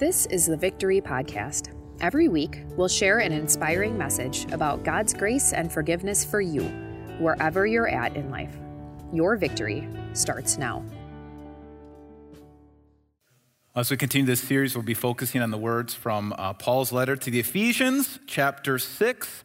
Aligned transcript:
This 0.00 0.24
is 0.30 0.46
the 0.46 0.56
Victory 0.56 1.02
Podcast. 1.02 1.74
Every 2.00 2.28
week, 2.28 2.62
we'll 2.74 2.88
share 2.88 3.18
an 3.18 3.32
inspiring 3.32 3.98
message 3.98 4.50
about 4.50 4.82
God's 4.82 5.12
grace 5.12 5.52
and 5.52 5.70
forgiveness 5.70 6.24
for 6.24 6.40
you, 6.40 6.62
wherever 7.18 7.66
you're 7.66 7.86
at 7.86 8.16
in 8.16 8.30
life. 8.30 8.56
Your 9.12 9.36
victory 9.36 9.86
starts 10.14 10.56
now. 10.56 10.82
As 13.76 13.90
we 13.90 13.98
continue 13.98 14.26
this 14.26 14.40
series, 14.40 14.74
we'll 14.74 14.84
be 14.84 14.94
focusing 14.94 15.42
on 15.42 15.50
the 15.50 15.58
words 15.58 15.92
from 15.92 16.32
uh, 16.38 16.54
Paul's 16.54 16.92
letter 16.92 17.14
to 17.14 17.30
the 17.30 17.40
Ephesians, 17.40 18.20
chapter 18.26 18.78
6. 18.78 19.44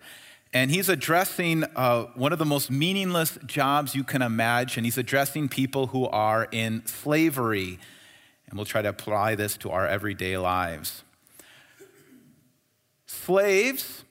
And 0.54 0.72
he's 0.72 0.88
addressing 0.88 1.66
uh, 1.76 2.04
one 2.16 2.32
of 2.32 2.40
the 2.40 2.46
most 2.46 2.72
meaningless 2.72 3.38
jobs 3.46 3.94
you 3.94 4.06
can 4.06 4.22
imagine. 4.22 4.86
He's 4.86 4.98
addressing 4.98 5.50
people 5.50 5.88
who 5.88 6.08
are 6.08 6.48
in 6.50 6.86
slavery. 6.86 7.78
And 8.56 8.60
we'll 8.60 8.66
try 8.66 8.82
to 8.84 8.88
apply 8.88 9.36
this 9.36 9.58
to 9.58 9.70
our 9.70 9.86
everyday 9.86 10.38
lives. 10.38 11.04
Slaves, 13.06 14.06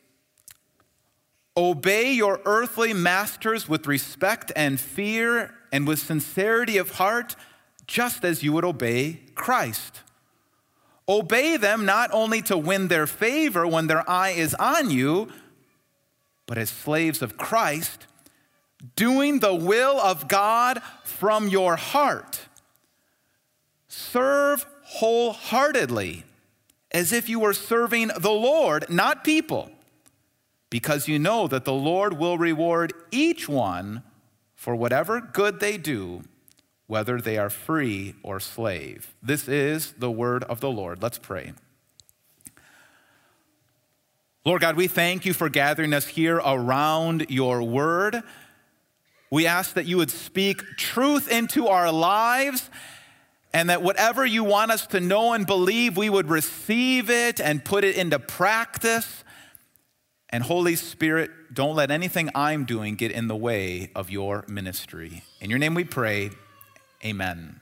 obey 1.56 2.12
your 2.12 2.42
earthly 2.44 2.92
masters 2.92 3.70
with 3.70 3.86
respect 3.86 4.52
and 4.54 4.78
fear 4.78 5.54
and 5.72 5.88
with 5.88 5.98
sincerity 5.98 6.76
of 6.76 6.90
heart, 6.90 7.36
just 7.86 8.22
as 8.22 8.42
you 8.42 8.52
would 8.52 8.66
obey 8.66 9.20
Christ. 9.34 10.00
Obey 11.08 11.56
them 11.56 11.86
not 11.86 12.10
only 12.12 12.42
to 12.42 12.58
win 12.58 12.88
their 12.88 13.06
favor 13.06 13.66
when 13.66 13.86
their 13.86 14.06
eye 14.06 14.32
is 14.32 14.52
on 14.56 14.90
you, 14.90 15.32
but 16.44 16.58
as 16.58 16.68
slaves 16.68 17.22
of 17.22 17.38
Christ, 17.38 18.06
doing 18.94 19.38
the 19.38 19.54
will 19.54 19.98
of 19.98 20.28
God 20.28 20.82
from 21.02 21.48
your 21.48 21.76
heart. 21.76 22.40
Serve 23.96 24.66
wholeheartedly 24.82 26.24
as 26.90 27.12
if 27.12 27.28
you 27.28 27.38
were 27.38 27.54
serving 27.54 28.10
the 28.18 28.32
Lord, 28.32 28.90
not 28.90 29.22
people, 29.22 29.70
because 30.68 31.06
you 31.06 31.16
know 31.16 31.46
that 31.46 31.64
the 31.64 31.72
Lord 31.72 32.18
will 32.18 32.36
reward 32.36 32.92
each 33.12 33.48
one 33.48 34.02
for 34.56 34.74
whatever 34.74 35.20
good 35.20 35.60
they 35.60 35.78
do, 35.78 36.24
whether 36.88 37.20
they 37.20 37.38
are 37.38 37.48
free 37.48 38.16
or 38.24 38.40
slave. 38.40 39.14
This 39.22 39.46
is 39.48 39.92
the 39.92 40.10
word 40.10 40.42
of 40.44 40.58
the 40.58 40.72
Lord. 40.72 41.00
Let's 41.00 41.18
pray. 41.18 41.52
Lord 44.44 44.60
God, 44.60 44.74
we 44.74 44.88
thank 44.88 45.24
you 45.24 45.32
for 45.32 45.48
gathering 45.48 45.94
us 45.94 46.08
here 46.08 46.38
around 46.38 47.26
your 47.28 47.62
word. 47.62 48.24
We 49.30 49.46
ask 49.46 49.74
that 49.74 49.86
you 49.86 49.98
would 49.98 50.10
speak 50.10 50.62
truth 50.76 51.30
into 51.30 51.68
our 51.68 51.92
lives 51.92 52.70
and 53.54 53.70
that 53.70 53.82
whatever 53.82 54.26
you 54.26 54.42
want 54.42 54.72
us 54.72 54.84
to 54.88 54.98
know 54.98 55.32
and 55.32 55.46
believe, 55.46 55.96
we 55.96 56.10
would 56.10 56.28
receive 56.28 57.08
it 57.08 57.40
and 57.40 57.64
put 57.64 57.84
it 57.84 57.96
into 57.96 58.18
practice. 58.18 59.22
And 60.28 60.42
Holy 60.42 60.74
Spirit, 60.74 61.30
don't 61.54 61.76
let 61.76 61.92
anything 61.92 62.30
I'm 62.34 62.64
doing 62.64 62.96
get 62.96 63.12
in 63.12 63.28
the 63.28 63.36
way 63.36 63.92
of 63.94 64.10
your 64.10 64.44
ministry. 64.48 65.22
In 65.40 65.50
your 65.50 65.60
name 65.60 65.74
we 65.74 65.84
pray, 65.84 66.30
amen. 67.04 67.60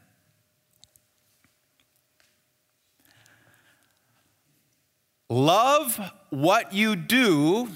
Love 5.28 6.00
what 6.30 6.72
you 6.72 6.96
do, 6.96 7.68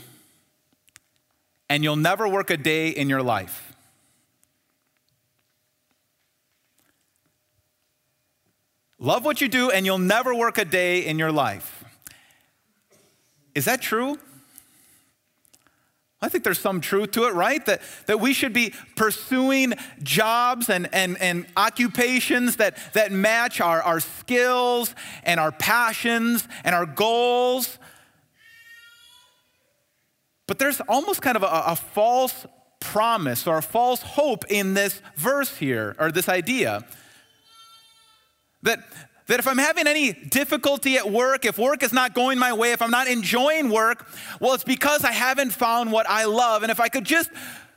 and 1.69 1.85
you'll 1.85 1.97
never 1.97 2.27
work 2.27 2.49
a 2.49 2.57
day 2.57 2.89
in 2.89 3.11
your 3.11 3.23
life. 3.23 3.76
Love 8.99 9.25
what 9.25 9.41
you 9.41 9.49
do, 9.49 9.71
and 9.71 9.85
you'll 9.85 9.99
never 9.99 10.35
work 10.35 10.57
a 10.57 10.65
day 10.65 11.05
in 11.05 11.19
your 11.19 11.31
life. 11.31 11.85
Is 13.55 13.67
that 13.67 13.83
true? 13.83 14.19
I 16.21 16.31
think 16.31 16.45
there's 16.45 16.59
some 16.59 16.81
truth 16.81 17.11
to 17.13 17.25
it, 17.25 17.35
right? 17.35 17.65
That, 17.67 17.83
that 18.07 18.21
we 18.21 18.33
should 18.33 18.55
be 18.55 18.73
pursuing 18.97 19.75
jobs 20.03 20.71
and, 20.71 20.89
and, 20.93 21.21
and 21.21 21.47
occupations 21.57 22.57
that, 22.57 22.79
that 22.95 23.13
match 23.13 23.61
our, 23.61 23.83
our 23.83 24.01
skills 24.01 24.95
and 25.25 25.39
our 25.39 25.53
passions 25.53 26.49
and 26.65 26.75
our 26.75 26.87
goals. 26.87 27.79
But 30.47 30.59
there's 30.59 30.81
almost 30.89 31.21
kind 31.21 31.37
of 31.37 31.43
a, 31.43 31.65
a 31.67 31.77
false 31.77 32.47
promise 32.81 33.47
or 33.47 33.59
a 33.59 33.63
false 33.63 34.01
hope 34.01 34.47
in 34.49 34.73
this 34.73 35.03
verse 35.17 35.59
here, 35.59 35.97
or 35.99 36.11
this 36.11 36.31
idea 36.31 36.87
that, 38.67 38.81
that 39.27 39.41
if 39.41 39.49
I'm 39.49 39.59
having 39.59 39.87
any 39.87 40.13
difficulty 40.13 40.97
at 40.97 41.11
work, 41.11 41.45
if 41.45 41.59
work 41.59 41.83
is 41.83 41.93
not 41.93 42.15
going 42.15 42.39
my 42.39 42.53
way, 42.53 42.73
if 42.73 42.83
I'm 42.83 42.91
not 42.91 43.09
enjoying 43.09 43.71
work, 43.71 44.07
well, 44.41 44.55
it's 44.55 44.65
because 44.65 45.05
I 45.05 45.13
haven't 45.13 45.51
found 45.51 45.91
what 45.91 46.09
I 46.09 46.25
love. 46.25 46.63
And 46.63 46.71
if 46.71 46.79
I 46.79 46.89
could 46.89 47.05
just 47.05 47.31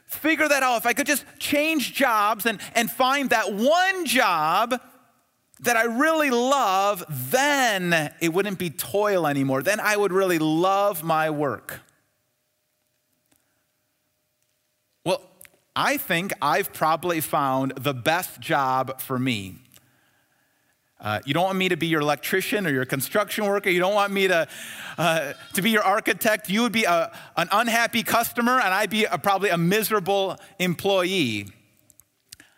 figure 0.05 0.47
that 0.47 0.63
out, 0.63 0.77
if 0.77 0.85
I 0.85 0.93
could 0.93 1.07
just 1.07 1.25
change 1.39 1.93
jobs 1.93 2.45
and, 2.45 2.59
and 2.75 2.91
find 2.91 3.29
that 3.29 3.53
one 3.53 4.05
job 4.05 4.79
that 5.61 5.75
I 5.75 5.83
really 5.83 6.29
love, 6.29 7.03
then 7.31 8.13
it 8.21 8.33
wouldn't 8.33 8.59
be 8.59 8.69
toil 8.69 9.27
anymore. 9.27 9.61
Then 9.61 9.79
I 9.79 9.97
would 9.97 10.13
really 10.13 10.39
love 10.39 11.03
my 11.03 11.29
work. 11.29 11.81
Well, 15.05 15.21
I 15.75 15.97
think 15.97 16.33
I've 16.41 16.73
probably 16.73 17.21
found 17.21 17.73
the 17.75 17.93
best 17.93 18.39
job 18.39 19.01
for 19.01 19.19
me. 19.19 19.55
Uh, 21.01 21.19
you 21.25 21.33
don't 21.33 21.45
want 21.45 21.57
me 21.57 21.69
to 21.69 21.77
be 21.77 21.87
your 21.87 22.01
electrician 22.01 22.67
or 22.67 22.71
your 22.71 22.85
construction 22.85 23.45
worker. 23.45 23.69
You 23.69 23.79
don't 23.79 23.93
want 23.93 24.11
me 24.11 24.27
to, 24.27 24.47
uh, 24.97 25.33
to 25.53 25.61
be 25.61 25.69
your 25.69 25.83
architect. 25.83 26.49
You 26.49 26.63
would 26.63 26.73
be 26.73 26.83
a, 26.83 27.11
an 27.37 27.47
unhappy 27.51 28.03
customer, 28.03 28.59
and 28.59 28.73
I'd 28.73 28.89
be 28.89 29.05
a, 29.05 29.17
probably 29.17 29.49
a 29.49 29.57
miserable 29.57 30.37
employee. 30.59 31.47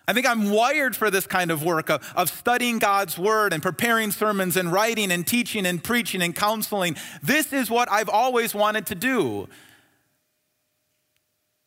I 0.07 0.13
think 0.13 0.25
I'm 0.25 0.49
wired 0.49 0.95
for 0.95 1.11
this 1.11 1.27
kind 1.27 1.51
of 1.51 1.63
work 1.63 1.89
of, 1.89 2.11
of 2.15 2.29
studying 2.29 2.79
God's 2.79 3.17
word 3.17 3.53
and 3.53 3.61
preparing 3.61 4.09
sermons 4.11 4.57
and 4.57 4.71
writing 4.71 5.11
and 5.11 5.25
teaching 5.25 5.65
and 5.67 5.81
preaching 5.81 6.23
and 6.23 6.35
counseling. 6.35 6.97
This 7.21 7.53
is 7.53 7.69
what 7.69 7.91
I've 7.91 8.09
always 8.09 8.55
wanted 8.55 8.87
to 8.87 8.95
do. 8.95 9.47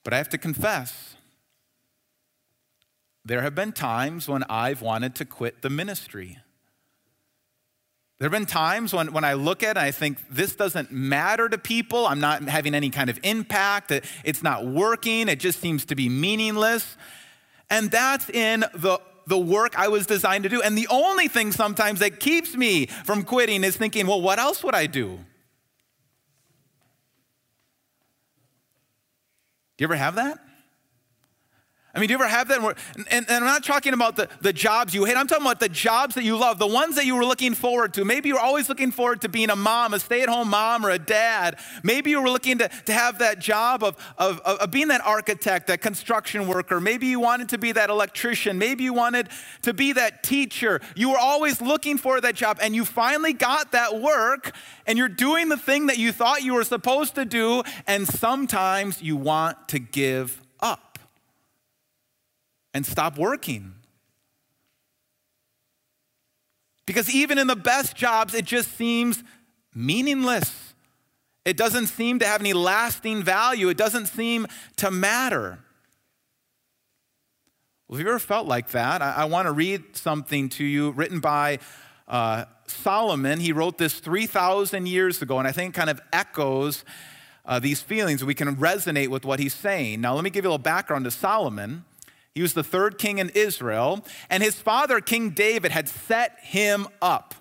But 0.03 0.13
I 0.13 0.19
have 0.19 0.29
to 0.31 0.39
confess, 0.39 1.15
there 3.25 3.41
have 3.43 3.55
been 3.55 3.73
times 3.73 4.29
when 4.29 4.43
I've 4.51 4.83
wanted 4.83 5.15
to 5.15 5.25
quit 5.25 5.63
the 5.63 5.71
ministry. 5.71 6.39
There 8.19 8.27
have 8.27 8.33
been 8.33 8.47
times 8.47 8.93
when, 8.93 9.13
when 9.13 9.25
I 9.25 9.33
look 9.33 9.63
at 9.63 9.77
it, 9.77 9.81
I 9.81 9.91
think 9.91 10.19
this 10.31 10.55
doesn't 10.55 10.93
matter 10.93 11.49
to 11.49 11.59
people. 11.59 12.07
I'm 12.07 12.21
not 12.21 12.45
having 12.45 12.75
any 12.75 12.91
kind 12.91 13.11
of 13.11 13.19
impact. 13.25 13.91
It's 14.25 14.43
not 14.43 14.65
working. 14.65 15.29
It 15.29 15.41
just 15.41 15.61
seems 15.61 15.85
to 15.87 15.97
be 15.97 16.09
meaningless. 16.09 16.97
And 17.71 17.91
that's 17.91 18.31
in 18.31 18.61
the, 18.75 19.01
the 19.27 19.39
work 19.39 19.77
I 19.77 19.89
was 19.89 20.07
designed 20.07 20.45
to 20.45 20.49
do. 20.49 20.63
And 20.63 20.79
the 20.79 20.87
only 20.91 21.27
thing 21.27 21.51
sometimes 21.51 21.99
that 22.01 22.21
keeps 22.21 22.55
me 22.55 22.87
from 22.87 23.25
quitting 23.25 23.65
is 23.65 23.77
thinking, 23.77 24.07
well, 24.07 24.21
what 24.21 24.39
else 24.39 24.63
would 24.63 24.77
I 24.77 24.87
do? 24.87 25.19
Do 29.77 29.83
you 29.83 29.87
ever 29.87 29.97
have 29.97 30.15
that? 30.15 30.39
I 31.95 32.01
mean, 32.01 32.09
do 32.09 32.15
you 32.15 32.19
ever 32.19 32.29
have 32.29 32.49
that? 32.49 32.59
And, 32.59 33.07
and, 33.11 33.27
and, 33.29 33.31
I'm 33.31 33.45
not 33.45 33.63
talking 33.63 33.93
about 33.93 34.17
the, 34.17 34.29
the 34.41 34.53
jobs 34.53 34.95
you 34.95 35.05
hate. 35.05 35.17
I'm 35.17 35.29
talking 35.29 35.47
about 35.47 35.61
the 35.61 35.69
jobs 35.69 36.17
that 36.17 36.25
you 36.25 36.37
love, 36.37 36.59
the 36.59 36.67
ones 36.67 36.97
that 36.97 37.07
you 37.07 37.15
were 37.15 37.25
looking 37.25 37.55
forward 37.55 37.95
to. 37.95 38.05
Maybe 38.05 38.31
you 38.31 38.35
were 38.35 38.41
always 38.41 38.69
looking 38.69 38.91
forward 38.91 39.21
to 39.21 39.29
being 39.29 39.49
a 39.49 39.57
mom, 39.57 39.95
a 39.95 40.01
stay 40.01 40.23
at 40.23 40.29
home 40.29 40.51
mom, 40.51 40.85
or 40.85 40.91
a 40.91 40.99
dad. 40.99 41.59
Maybe 41.85 42.11
you 42.11 42.21
were 42.21 42.29
looking 42.29 42.59
to, 42.59 42.69
to 42.87 42.93
have 42.93 43.19
that 43.19 43.39
job 43.39 43.85
of, 43.85 43.97
of, 44.19 44.41
of 44.41 44.73
being 44.73 44.89
that 44.89 45.03
architect, 45.05 45.69
that 45.69 45.83
construction 45.83 46.49
worker. 46.49 46.81
Maybe 46.81 47.07
you 47.07 47.21
wanted 47.21 47.51
to 47.51 47.59
be 47.59 47.71
that 47.73 47.91
electrician. 47.91 48.59
Maybe 48.59 48.83
you 48.83 48.93
wanted 48.93 49.29
to 49.63 49.73
be 49.73 49.93
that 49.93 50.25
teacher. 50.25 50.81
You 50.97 51.11
were 51.11 51.19
always 51.19 51.63
looking 51.63 51.97
for 51.97 52.21
that 52.21 52.35
job, 52.35 52.59
and 52.61 52.75
you 52.75 52.85
finally 52.85 53.35
got 53.35 53.71
that 53.71 54.01
work, 54.01 54.53
and 54.87 54.99
you're 54.99 55.09
doing 55.09 55.49
the 55.49 55.57
thing 55.57 55.87
that 55.87 55.99
you 55.99 56.11
thought 56.11 56.43
you 56.43 56.55
were 56.55 56.65
supposed 56.65 57.15
to 57.15 57.25
do, 57.25 57.63
and 57.87 58.09
sometimes 58.09 59.01
you 59.01 59.17
want 59.17 59.69
to 59.69 59.79
give 59.79 60.44
and 62.75 62.85
stop 62.85 63.17
working. 63.17 63.75
Because 66.87 67.09
even 67.09 67.39
in 67.39 67.47
the 67.47 67.57
best 67.57 67.97
jobs, 67.97 68.35
it 68.35 68.45
just 68.45 68.77
seems 68.77 69.23
meaningless. 69.75 70.75
It 71.45 71.57
doesn't 71.57 71.87
seem 71.87 72.19
to 72.19 72.27
have 72.27 72.41
any 72.41 72.53
lasting 72.53 73.23
value. 73.23 73.69
It 73.69 73.77
doesn't 73.77 74.07
seem 74.07 74.47
to 74.77 74.91
matter. 74.91 75.61
Well, 77.87 77.99
have 77.99 78.07
you 78.07 78.11
ever 78.11 78.19
felt 78.19 78.47
like 78.47 78.71
that? 78.71 79.03
I, 79.03 79.13
I 79.13 79.25
want 79.27 79.47
to 79.47 79.53
read 79.53 79.97
something 79.97 80.49
to 80.51 80.65
you 80.65 80.91
written 80.91 81.21
by 81.21 81.59
uh, 82.09 82.47
Solomon. 82.67 83.41
He 83.41 83.53
wrote 83.53 83.79
this 83.79 84.01
3,000 84.01 84.87
years 84.87 85.23
ago, 85.23 85.39
and 85.39 85.47
I 85.47 85.53
think 85.53 85.75
kind 85.75 85.91
of 85.91 86.01
echoes 86.13 86.85
uh, 87.45 87.59
these 87.59 87.83
feelings. 87.83 88.25
We 88.25 88.35
can 88.35 88.57
resonate 88.57 89.09
with 89.09 89.25
what 89.25 89.39
he's 89.39 89.55
saying. 89.55 90.01
Now, 90.01 90.15
let 90.15 90.25
me 90.25 90.31
give 90.31 90.45
you 90.45 90.49
a 90.49 90.53
little 90.53 90.63
background 90.63 91.05
to 91.05 91.11
Solomon. 91.11 91.85
He 92.35 92.43
was 92.43 92.55
the 92.55 92.65
third 92.65 92.99
king 92.99 93.19
in 93.19 93.29
Israel, 93.31 94.05
and 94.29 94.43
his 94.43 94.57
father, 94.57 95.01
King 95.01 95.31
David, 95.31 95.71
had 95.71 95.89
set 95.89 96.37
him 96.41 96.89
up. 97.01 97.35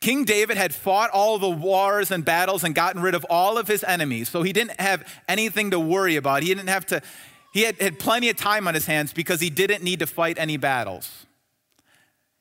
King 0.00 0.24
David 0.24 0.56
had 0.56 0.74
fought 0.74 1.10
all 1.10 1.38
the 1.38 1.50
wars 1.50 2.10
and 2.10 2.24
battles 2.24 2.64
and 2.64 2.74
gotten 2.74 3.02
rid 3.02 3.14
of 3.14 3.26
all 3.28 3.58
of 3.58 3.68
his 3.68 3.84
enemies, 3.84 4.28
so 4.28 4.42
he 4.42 4.52
didn't 4.52 4.80
have 4.80 5.06
anything 5.28 5.70
to 5.72 5.80
worry 5.80 6.16
about. 6.16 6.42
He 6.42 6.48
didn't 6.48 6.68
have 6.68 6.86
to, 6.86 7.02
he 7.52 7.62
had, 7.62 7.80
had 7.80 7.98
plenty 7.98 8.30
of 8.30 8.36
time 8.36 8.68
on 8.68 8.74
his 8.74 8.86
hands 8.86 9.12
because 9.12 9.40
he 9.40 9.50
didn't 9.50 9.82
need 9.82 9.98
to 9.98 10.06
fight 10.06 10.38
any 10.38 10.56
battles. 10.56 11.25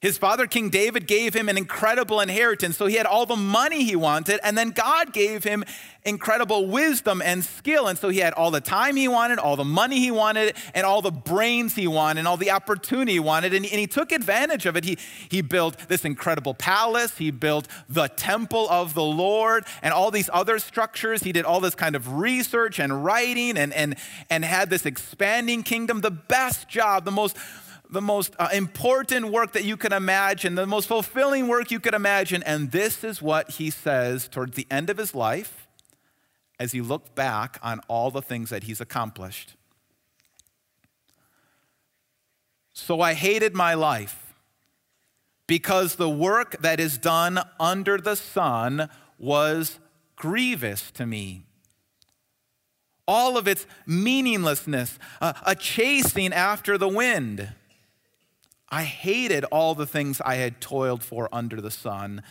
His 0.05 0.19
father, 0.19 0.45
King 0.45 0.69
David, 0.69 1.07
gave 1.07 1.33
him 1.33 1.49
an 1.49 1.57
incredible 1.57 2.21
inheritance. 2.21 2.77
So 2.77 2.85
he 2.85 2.93
had 2.93 3.07
all 3.07 3.25
the 3.25 3.35
money 3.35 3.83
he 3.83 3.95
wanted. 3.95 4.39
And 4.43 4.55
then 4.55 4.69
God 4.69 5.11
gave 5.13 5.43
him 5.43 5.63
incredible 6.03 6.67
wisdom 6.67 7.23
and 7.23 7.43
skill. 7.43 7.87
And 7.87 7.97
so 7.97 8.09
he 8.09 8.19
had 8.19 8.31
all 8.33 8.51
the 8.51 8.61
time 8.61 8.97
he 8.97 9.07
wanted, 9.07 9.39
all 9.39 9.55
the 9.55 9.65
money 9.65 9.99
he 9.99 10.11
wanted, 10.11 10.55
and 10.75 10.85
all 10.85 11.01
the 11.01 11.09
brains 11.09 11.73
he 11.73 11.87
wanted, 11.87 12.19
and 12.19 12.27
all 12.27 12.37
the 12.37 12.51
opportunity 12.51 13.13
he 13.13 13.19
wanted. 13.19 13.55
And, 13.55 13.65
and 13.65 13.79
he 13.79 13.87
took 13.87 14.11
advantage 14.11 14.67
of 14.67 14.77
it. 14.77 14.83
He, 14.83 14.99
he 15.27 15.41
built 15.41 15.87
this 15.87 16.05
incredible 16.05 16.53
palace. 16.53 17.17
He 17.17 17.31
built 17.31 17.67
the 17.89 18.07
temple 18.09 18.69
of 18.69 18.93
the 18.93 19.03
Lord 19.03 19.65
and 19.81 19.91
all 19.91 20.11
these 20.11 20.29
other 20.31 20.59
structures. 20.59 21.23
He 21.23 21.31
did 21.31 21.45
all 21.45 21.59
this 21.59 21.73
kind 21.73 21.95
of 21.95 22.13
research 22.13 22.77
and 22.77 23.03
writing 23.03 23.57
and, 23.57 23.73
and, 23.73 23.95
and 24.29 24.45
had 24.45 24.69
this 24.69 24.85
expanding 24.85 25.63
kingdom. 25.63 26.01
The 26.01 26.11
best 26.11 26.69
job, 26.69 27.05
the 27.05 27.11
most 27.11 27.35
the 27.89 28.01
most 28.01 28.33
uh, 28.39 28.49
important 28.53 29.31
work 29.31 29.53
that 29.53 29.63
you 29.63 29.77
can 29.77 29.93
imagine, 29.93 30.55
the 30.55 30.65
most 30.65 30.87
fulfilling 30.87 31.47
work 31.47 31.71
you 31.71 31.79
could 31.79 31.93
imagine. 31.93 32.43
And 32.43 32.71
this 32.71 33.03
is 33.03 33.21
what 33.21 33.51
he 33.51 33.69
says 33.69 34.27
towards 34.27 34.55
the 34.55 34.67
end 34.69 34.89
of 34.89 34.97
his 34.97 35.13
life 35.13 35.67
as 36.59 36.71
he 36.71 36.81
looked 36.81 37.15
back 37.15 37.59
on 37.61 37.81
all 37.87 38.11
the 38.11 38.21
things 38.21 38.49
that 38.49 38.63
he's 38.63 38.81
accomplished. 38.81 39.55
So 42.73 43.01
I 43.01 43.13
hated 43.13 43.53
my 43.53 43.73
life 43.73 44.33
because 45.47 45.95
the 45.95 46.09
work 46.09 46.61
that 46.61 46.79
is 46.79 46.97
done 46.97 47.39
under 47.59 47.97
the 47.97 48.15
sun 48.15 48.89
was 49.17 49.79
grievous 50.15 50.91
to 50.91 51.05
me 51.05 51.45
all 53.07 53.38
of 53.38 53.47
its 53.47 53.65
meaninglessness, 53.85 54.97
uh, 55.21 55.33
a 55.45 55.55
chasing 55.55 56.33
after 56.33 56.77
the 56.77 56.88
wind. 56.88 57.53
I 58.75 58.83
hated 58.83 59.45
all 59.45 59.74
the 59.74 59.86
things 59.86 60.19
I 60.19 60.36
had 60.36 60.60
toiled 60.60 61.01
for 61.01 61.30
under 61.31 61.62
the 61.62 61.72
sun 61.72 62.22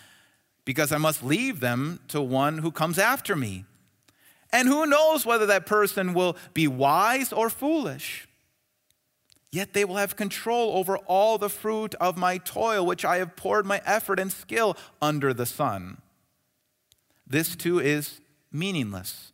because 0.67 0.93
I 0.93 0.99
must 0.99 1.25
leave 1.25 1.61
them 1.61 2.01
to 2.09 2.21
one 2.21 2.59
who 2.59 2.71
comes 2.71 2.99
after 2.99 3.35
me. 3.35 3.65
And 4.53 4.69
who 4.69 4.85
knows 4.85 5.25
whether 5.25 5.47
that 5.47 5.65
person 5.65 6.13
will 6.13 6.37
be 6.53 6.69
wise 6.69 7.33
or 7.33 7.49
foolish? 7.49 8.29
Yet 9.53 9.73
they 9.73 9.87
will 9.87 9.97
have 9.97 10.17
control 10.17 10.77
over 10.77 10.99
all 11.07 11.39
the 11.39 11.49
fruit 11.49 11.95
of 11.95 12.19
my 12.19 12.37
toil, 12.37 12.85
which 12.85 13.07
I 13.07 13.17
have 13.17 13.37
poured 13.37 13.65
my 13.65 13.81
effort 13.87 14.21
and 14.21 14.31
skill 14.31 14.77
under 15.01 15.33
the 15.33 15.47
sun. 15.47 16.03
This 17.27 17.57
too 17.57 17.79
is 17.79 18.21
meaningless. 18.53 19.33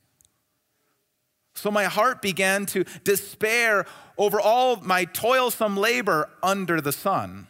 So 1.61 1.71
my 1.71 1.85
heart 1.85 2.23
began 2.23 2.65
to 2.67 2.85
despair 3.05 3.85
over 4.17 4.41
all 4.41 4.77
my 4.77 5.05
toilsome 5.05 5.77
labor 5.77 6.31
under 6.43 6.81
the 6.81 6.93
sun. 6.93 7.49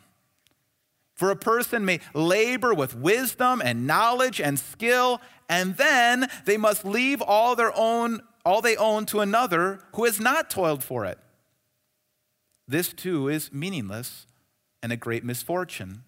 For 1.14 1.30
a 1.30 1.36
person 1.36 1.84
may 1.84 2.00
labor 2.12 2.74
with 2.74 2.96
wisdom 2.96 3.62
and 3.64 3.86
knowledge 3.86 4.40
and 4.40 4.58
skill, 4.58 5.20
and 5.48 5.76
then 5.76 6.28
they 6.44 6.56
must 6.56 6.84
leave 6.84 7.22
all 7.22 7.54
their 7.54 7.76
own 7.76 8.20
all 8.44 8.62
they 8.62 8.76
own 8.76 9.04
to 9.04 9.20
another 9.20 9.80
who 9.94 10.06
has 10.06 10.18
not 10.18 10.48
toiled 10.48 10.82
for 10.82 11.04
it. 11.04 11.18
This 12.66 12.92
too 12.92 13.28
is 13.28 13.52
meaningless 13.52 14.26
and 14.82 14.90
a 14.90 14.96
great 14.96 15.24
misfortune. 15.24 16.04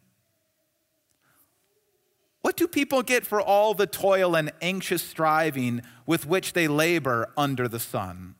What 2.42 2.56
do 2.56 2.66
people 2.66 3.02
get 3.02 3.24
for 3.24 3.40
all 3.40 3.72
the 3.72 3.86
toil 3.86 4.34
and 4.34 4.52
anxious 4.60 5.02
striving 5.02 5.82
with 6.06 6.26
which 6.26 6.52
they 6.52 6.68
labor 6.68 7.32
under 7.36 7.68
the 7.68 7.78
sun? 7.78 8.34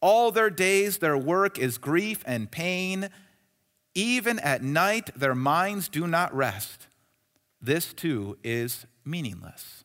All 0.00 0.30
their 0.30 0.50
days, 0.50 0.98
their 0.98 1.18
work 1.18 1.58
is 1.58 1.78
grief 1.78 2.22
and 2.24 2.50
pain. 2.50 3.10
Even 3.94 4.38
at 4.38 4.62
night, 4.62 5.10
their 5.16 5.34
minds 5.34 5.88
do 5.88 6.06
not 6.06 6.34
rest. 6.34 6.86
This 7.60 7.92
too 7.92 8.38
is 8.42 8.86
meaningless. 9.04 9.84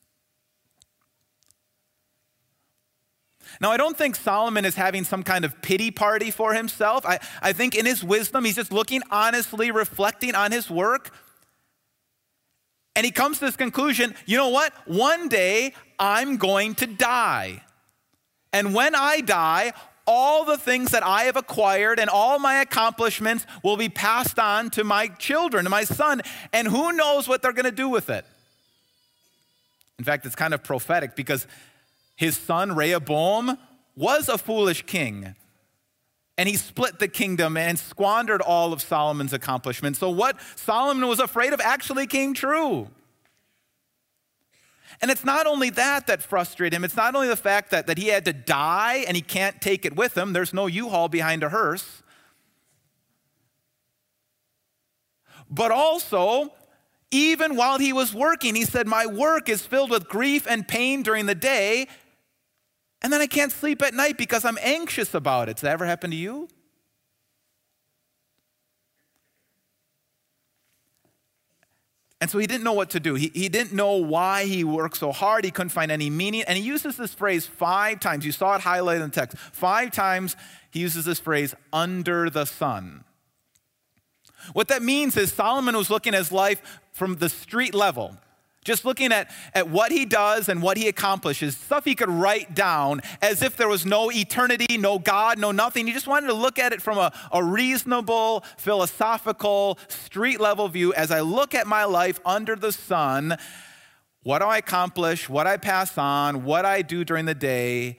Now, 3.62 3.72
I 3.72 3.78
don't 3.78 3.98
think 3.98 4.16
Solomon 4.16 4.66
is 4.66 4.76
having 4.76 5.04
some 5.04 5.24
kind 5.24 5.46
of 5.46 5.62
pity 5.62 5.90
party 5.90 6.32
for 6.32 6.54
himself. 6.54 7.06
I, 7.06 7.20
I 7.42 7.54
think 7.54 7.76
in 7.76 7.86
his 7.86 8.04
wisdom, 8.04 8.46
he's 8.46 8.56
just 8.56 8.72
looking 8.72 9.02
honestly, 9.10 9.72
reflecting 9.72 10.36
on 10.36 10.52
his 10.52 10.70
work 10.70 11.14
and 12.98 13.06
he 13.06 13.12
comes 13.12 13.38
to 13.38 13.46
this 13.46 13.56
conclusion 13.56 14.16
you 14.26 14.38
know 14.38 14.50
what? 14.50 14.74
One 14.88 15.30
day 15.30 15.74
I'm 16.00 16.38
going 16.38 16.74
to 16.76 16.88
die. 16.88 17.62
And 18.52 18.74
when 18.74 18.96
I 18.96 19.22
die, 19.22 19.74
all 20.08 20.46
the 20.46 20.58
things 20.58 20.92
that 20.92 21.06
I 21.06 21.24
have 21.24 21.36
acquired 21.36 22.00
and 22.00 22.10
all 22.10 22.40
my 22.40 22.56
accomplishments 22.62 23.46
will 23.64 23.78
be 23.78 23.88
passed 23.88 24.40
on 24.40 24.72
to 24.72 24.84
my 24.84 25.10
children, 25.10 25.66
to 25.66 25.70
my 25.70 25.84
son, 25.84 26.24
and 26.52 26.68
who 26.68 26.92
knows 26.92 27.28
what 27.28 27.44
they're 27.44 27.54
going 27.54 27.66
to 27.66 27.72
do 27.72 27.88
with 27.88 28.10
it. 28.10 28.26
In 30.00 30.06
fact, 30.06 30.26
it's 30.26 30.36
kind 30.36 30.56
of 30.56 30.64
prophetic 30.64 31.16
because 31.16 31.46
his 32.16 32.36
son 32.36 32.76
Rehoboam 32.76 33.60
was 33.96 34.28
a 34.28 34.40
foolish 34.40 34.88
king 34.88 35.36
and 36.38 36.48
he 36.48 36.56
split 36.56 37.00
the 37.00 37.08
kingdom 37.08 37.58
and 37.58 37.80
squandered 37.80 38.42
all 38.42 38.72
of 38.74 38.82
Solomon's 38.82 39.34
accomplishments. 39.34 40.00
So, 40.00 40.10
what 40.10 40.38
Solomon 40.56 41.08
was 41.08 41.20
afraid 41.20 41.54
of 41.54 41.62
actually 41.62 42.08
came 42.08 42.34
true. 42.34 42.90
And 45.02 45.12
it's 45.12 45.24
not 45.24 45.46
only 45.46 45.70
that 45.72 46.08
that 46.08 46.24
frustrated 46.24 46.76
him, 46.76 46.84
it's 46.84 46.96
not 46.96 47.14
only 47.14 47.28
the 47.28 47.36
fact 47.36 47.72
that, 47.72 47.88
that 47.88 47.98
he 47.98 48.08
had 48.08 48.26
to 48.26 48.34
die 48.34 49.06
and 49.08 49.16
he 49.16 49.22
can't 49.22 49.62
take 49.62 49.86
it 49.86 49.96
with 49.96 50.18
him, 50.18 50.34
there's 50.34 50.54
no 50.54 50.66
U 50.66 50.90
Haul 50.90 51.08
behind 51.08 51.44
a 51.44 51.50
hearse. 51.50 52.02
But 55.50 55.72
also, 55.72 56.52
even 57.12 57.56
while 57.56 57.78
he 57.78 57.94
was 57.94 58.14
working, 58.14 58.56
he 58.56 58.66
said, 58.66 58.88
My 58.88 59.06
work 59.06 59.50
is 59.50 59.66
filled 59.66 59.92
with 59.92 60.10
grief 60.10 60.48
and 60.48 60.68
pain 60.68 61.04
during 61.04 61.26
the 61.26 61.36
day, 61.36 61.88
and 63.02 63.14
then 63.14 63.22
I 63.22 63.28
can't 63.28 63.52
sleep 63.52 63.82
at 63.82 63.94
night 63.94 64.18
because 64.18 64.46
I'm 64.46 64.58
anxious 64.62 65.14
about 65.14 65.50
it. 65.50 65.58
Does 65.58 65.62
that 65.62 65.72
ever 65.72 65.86
happen 65.86 66.12
to 66.12 66.18
you? 66.18 66.48
And 72.20 72.32
so 72.32 72.40
he 72.40 72.48
didn't 72.48 72.64
know 72.64 72.74
what 72.74 72.90
to 72.92 73.00
do. 73.00 73.14
He, 73.14 73.32
he 73.34 73.48
didn't 73.48 73.74
know 73.74 73.94
why 73.98 74.46
he 74.46 74.64
worked 74.64 74.98
so 74.98 75.12
hard. 75.12 75.46
He 75.46 75.52
couldn't 75.52 75.70
find 75.70 75.92
any 75.92 76.10
meaning. 76.10 76.44
And 76.48 76.58
he 76.58 76.64
uses 76.64 76.98
this 76.98 77.14
phrase 77.14 77.46
five 77.46 78.00
times. 78.00 78.26
You 78.26 78.32
saw 78.32 78.56
it 78.56 78.62
highlighted 78.62 79.04
in 79.04 79.10
the 79.10 79.16
text. 79.16 79.38
Five 79.38 79.92
times 79.92 80.36
he 80.72 80.80
uses 80.80 81.06
this 81.06 81.20
phrase, 81.20 81.54
under 81.72 82.30
the 82.30 82.46
sun. 82.46 83.04
What 84.54 84.68
that 84.70 84.82
means 84.82 85.16
is 85.16 85.32
Solomon 85.32 85.78
was 85.78 85.90
looking 85.90 86.16
at 86.16 86.18
his 86.18 86.32
life 86.32 86.80
from 86.92 87.16
the 87.16 87.30
street 87.30 87.76
level. 87.76 88.18
Just 88.68 88.84
looking 88.84 89.14
at, 89.14 89.32
at 89.54 89.70
what 89.70 89.94
he 89.94 90.04
does 90.04 90.50
and 90.50 90.62
what 90.62 90.76
he 90.76 90.90
accomplishes, 90.90 91.56
stuff 91.56 91.86
he 91.86 91.96
could 91.96 92.10
write 92.10 92.54
down 92.54 93.00
as 93.22 93.42
if 93.42 93.56
there 93.56 93.70
was 93.70 93.86
no 93.86 94.12
eternity, 94.12 94.78
no 94.78 95.00
God, 95.00 95.40
no 95.40 95.54
nothing. 95.54 95.88
He 95.88 95.94
just 95.94 96.06
wanted 96.06 96.28
to 96.28 96.34
look 96.34 96.60
at 96.60 96.74
it 96.74 96.82
from 96.82 96.98
a, 96.98 97.14
a 97.32 97.42
reasonable, 97.42 98.44
philosophical, 98.58 99.80
street 99.88 100.42
level 100.42 100.68
view. 100.68 100.94
As 100.94 101.12
I 101.12 101.22
look 101.22 101.56
at 101.56 101.66
my 101.66 101.86
life 101.86 102.20
under 102.26 102.58
the 102.58 102.74
sun, 102.74 103.38
what 104.24 104.40
do 104.40 104.46
I 104.48 104.58
accomplish, 104.58 105.30
what 105.30 105.48
I 105.48 105.56
pass 105.56 105.98
on, 105.98 106.44
what 106.44 106.66
I 106.66 106.82
do 106.82 107.06
during 107.06 107.24
the 107.24 107.34
day, 107.34 107.98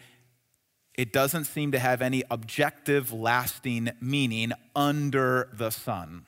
it 0.92 1.14
doesn't 1.14 1.46
seem 1.46 1.72
to 1.72 1.78
have 1.78 2.02
any 2.02 2.25
objective, 2.30 3.10
lasting 3.10 3.92
meaning 4.02 4.52
under 4.76 5.48
the 5.54 5.70
sun. 5.70 6.26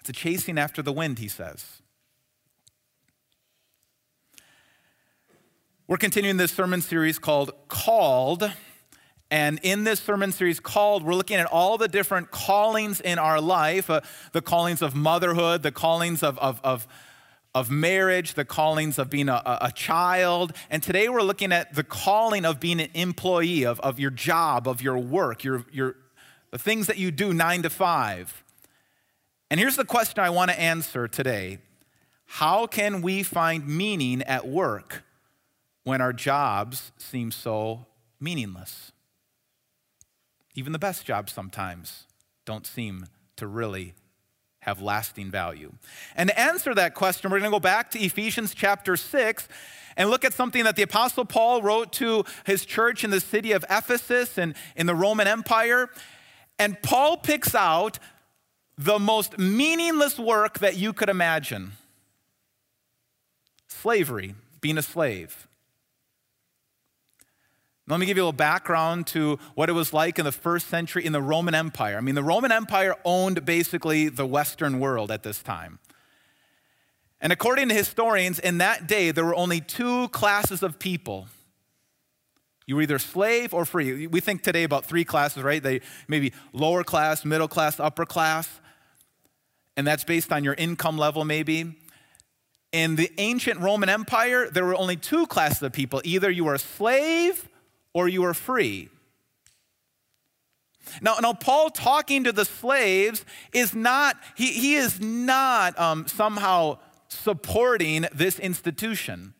It's 0.00 0.08
a 0.08 0.12
chasing 0.12 0.58
after 0.58 0.82
the 0.82 0.92
wind, 0.92 1.18
he 1.18 1.28
says. 1.28 1.82
We're 5.86 5.98
continuing 5.98 6.36
this 6.36 6.52
sermon 6.52 6.80
series 6.80 7.18
called 7.18 7.52
Called. 7.68 8.50
And 9.30 9.60
in 9.62 9.84
this 9.84 10.00
sermon 10.00 10.32
series 10.32 10.58
called, 10.58 11.04
we're 11.04 11.14
looking 11.14 11.36
at 11.36 11.46
all 11.46 11.78
the 11.78 11.86
different 11.86 12.30
callings 12.30 13.00
in 13.00 13.18
our 13.18 13.40
life 13.40 13.88
uh, 13.88 14.00
the 14.32 14.42
callings 14.42 14.82
of 14.82 14.94
motherhood, 14.94 15.62
the 15.62 15.70
callings 15.70 16.22
of, 16.22 16.36
of, 16.38 16.60
of, 16.64 16.88
of 17.54 17.70
marriage, 17.70 18.34
the 18.34 18.44
callings 18.44 18.98
of 18.98 19.08
being 19.08 19.28
a, 19.28 19.42
a, 19.44 19.70
child. 19.72 20.52
And 20.68 20.82
today 20.82 21.08
we're 21.08 21.22
looking 21.22 21.52
at 21.52 21.74
the 21.74 21.84
calling 21.84 22.44
of 22.44 22.58
being 22.58 22.80
an 22.80 22.90
employee, 22.94 23.64
of, 23.64 23.78
of 23.80 24.00
your 24.00 24.10
job, 24.10 24.66
of 24.66 24.82
your 24.82 24.98
work, 24.98 25.44
your, 25.44 25.64
your, 25.70 25.94
the 26.50 26.58
things 26.58 26.88
that 26.88 26.96
you 26.96 27.12
do 27.12 27.32
nine 27.32 27.62
to 27.62 27.70
five. 27.70 28.42
And 29.50 29.58
here's 29.58 29.76
the 29.76 29.84
question 29.84 30.22
I 30.22 30.30
want 30.30 30.50
to 30.52 30.60
answer 30.60 31.08
today 31.08 31.58
How 32.24 32.66
can 32.66 33.02
we 33.02 33.24
find 33.24 33.66
meaning 33.66 34.22
at 34.22 34.46
work 34.46 35.02
when 35.82 36.00
our 36.00 36.12
jobs 36.12 36.92
seem 36.96 37.32
so 37.32 37.86
meaningless? 38.20 38.92
Even 40.54 40.72
the 40.72 40.78
best 40.78 41.04
jobs 41.04 41.32
sometimes 41.32 42.06
don't 42.44 42.66
seem 42.66 43.06
to 43.36 43.46
really 43.48 43.94
have 44.60 44.80
lasting 44.80 45.32
value? 45.32 45.72
And 46.14 46.30
to 46.30 46.38
answer 46.38 46.72
that 46.74 46.94
question, 46.94 47.30
we're 47.30 47.40
going 47.40 47.50
to 47.50 47.54
go 47.54 47.60
back 47.60 47.90
to 47.92 47.98
Ephesians 47.98 48.54
chapter 48.54 48.96
6 48.96 49.48
and 49.96 50.10
look 50.10 50.24
at 50.24 50.32
something 50.32 50.62
that 50.62 50.76
the 50.76 50.82
Apostle 50.82 51.24
Paul 51.24 51.62
wrote 51.62 51.92
to 51.94 52.24
his 52.46 52.64
church 52.64 53.02
in 53.02 53.10
the 53.10 53.20
city 53.20 53.50
of 53.50 53.64
Ephesus 53.68 54.38
and 54.38 54.54
in 54.76 54.86
the 54.86 54.94
Roman 54.94 55.26
Empire. 55.26 55.90
And 56.58 56.80
Paul 56.82 57.16
picks 57.16 57.54
out 57.54 57.98
the 58.80 58.98
most 58.98 59.38
meaningless 59.38 60.18
work 60.18 60.60
that 60.60 60.76
you 60.76 60.94
could 60.94 61.10
imagine 61.10 61.72
slavery, 63.68 64.34
being 64.62 64.78
a 64.78 64.82
slave. 64.82 65.46
Let 67.86 68.00
me 68.00 68.06
give 68.06 68.16
you 68.16 68.22
a 68.22 68.24
little 68.24 68.32
background 68.32 69.06
to 69.08 69.38
what 69.54 69.68
it 69.68 69.72
was 69.72 69.92
like 69.92 70.18
in 70.18 70.24
the 70.24 70.32
first 70.32 70.68
century 70.68 71.04
in 71.04 71.12
the 71.12 71.20
Roman 71.20 71.54
Empire. 71.54 71.98
I 71.98 72.00
mean, 72.00 72.14
the 72.14 72.22
Roman 72.22 72.52
Empire 72.52 72.94
owned 73.04 73.44
basically 73.44 74.08
the 74.08 74.24
Western 74.26 74.80
world 74.80 75.10
at 75.10 75.24
this 75.24 75.42
time. 75.42 75.78
And 77.20 77.34
according 77.34 77.68
to 77.68 77.74
historians, 77.74 78.38
in 78.38 78.58
that 78.58 78.86
day, 78.86 79.10
there 79.10 79.26
were 79.26 79.34
only 79.34 79.60
two 79.60 80.08
classes 80.08 80.62
of 80.62 80.78
people. 80.78 81.26
You 82.66 82.76
were 82.76 82.82
either 82.82 82.98
slave 82.98 83.52
or 83.52 83.66
free. 83.66 84.06
We 84.06 84.20
think 84.20 84.42
today 84.42 84.62
about 84.62 84.86
three 84.86 85.04
classes, 85.04 85.42
right? 85.42 85.62
They 85.62 85.80
maybe 86.08 86.32
lower 86.54 86.82
class, 86.82 87.26
middle 87.26 87.48
class, 87.48 87.78
upper 87.78 88.06
class. 88.06 88.59
And 89.76 89.86
that's 89.86 90.04
based 90.04 90.32
on 90.32 90.44
your 90.44 90.54
income 90.54 90.98
level, 90.98 91.24
maybe. 91.24 91.76
In 92.72 92.96
the 92.96 93.10
ancient 93.18 93.60
Roman 93.60 93.88
Empire, 93.88 94.48
there 94.50 94.64
were 94.64 94.76
only 94.76 94.96
two 94.96 95.26
classes 95.26 95.62
of 95.62 95.72
people 95.72 96.00
either 96.04 96.30
you 96.30 96.44
were 96.44 96.54
a 96.54 96.58
slave 96.58 97.48
or 97.92 98.08
you 98.08 98.22
were 98.22 98.34
free. 98.34 98.88
Now, 101.00 101.16
now 101.20 101.32
Paul 101.32 101.70
talking 101.70 102.24
to 102.24 102.32
the 102.32 102.44
slaves 102.44 103.24
is 103.52 103.74
not, 103.74 104.16
he, 104.36 104.46
he 104.46 104.74
is 104.74 105.00
not 105.00 105.78
um, 105.78 106.06
somehow 106.06 106.78
supporting 107.08 108.06
this 108.14 108.38
institution. 108.38 109.34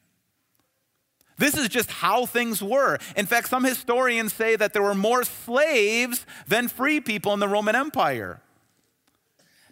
This 1.39 1.57
is 1.57 1.69
just 1.69 1.91
how 1.91 2.27
things 2.27 2.63
were. 2.63 2.99
In 3.17 3.27
fact, 3.27 3.49
some 3.49 3.65
historians 3.65 4.33
say 4.33 4.57
that 4.57 4.75
there 4.75 4.83
were 4.83 4.95
more 4.95 5.25
slaves 5.25 6.27
than 6.47 6.69
free 6.69 7.01
people 7.01 7.33
in 7.33 7.41
the 7.41 7.49
Roman 7.49 7.75
Empire. 7.75 8.43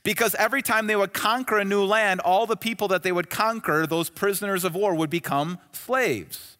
Because 0.02 0.35
every 0.37 0.62
time 0.62 0.87
they 0.87 0.97
would 0.97 1.12
conquer 1.12 1.59
a 1.59 1.64
new 1.64 1.85
land, 1.85 2.21
all 2.21 2.47
the 2.47 2.57
people 2.57 2.88
that 2.88 3.02
they 3.02 3.12
would 3.12 3.31
conquer, 3.31 3.87
those 3.87 4.11
prisoners 4.11 4.64
of 4.64 4.75
war, 4.75 4.95
would 4.95 5.11
become 5.11 5.59
slaves. 5.73 6.57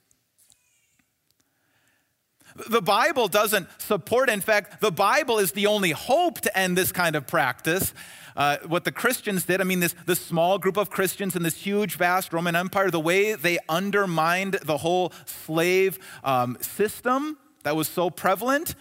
The 2.69 2.83
Bible 2.83 3.29
doesn't 3.29 3.69
support, 3.81 4.29
in 4.29 4.41
fact, 4.41 4.81
the 4.81 4.91
Bible 4.91 5.39
is 5.39 5.53
the 5.53 5.67
only 5.67 5.93
hope 5.93 6.41
to 6.41 6.59
end 6.59 6.77
this 6.77 6.91
kind 6.91 7.15
of 7.15 7.27
practice. 7.27 7.95
Uh, 8.37 8.57
what 8.67 8.85
the 8.85 8.93
Christians 8.93 9.45
did, 9.45 9.61
I 9.61 9.65
mean, 9.65 9.81
this, 9.81 9.95
this 10.07 10.21
small 10.21 10.59
group 10.59 10.77
of 10.77 10.91
Christians 10.91 11.37
in 11.37 11.43
this 11.43 11.57
huge, 11.57 11.97
vast 11.97 12.33
Roman 12.33 12.57
Empire, 12.57 12.91
the 12.91 13.01
way 13.01 13.35
they 13.35 13.59
undermined 13.69 14.55
the 14.65 14.79
whole 14.79 15.13
slave 15.25 15.99
um, 16.25 16.57
system 16.61 17.37
that 17.65 17.77
was 17.77 17.89
so 17.89 18.11
prevalent, 18.11 18.75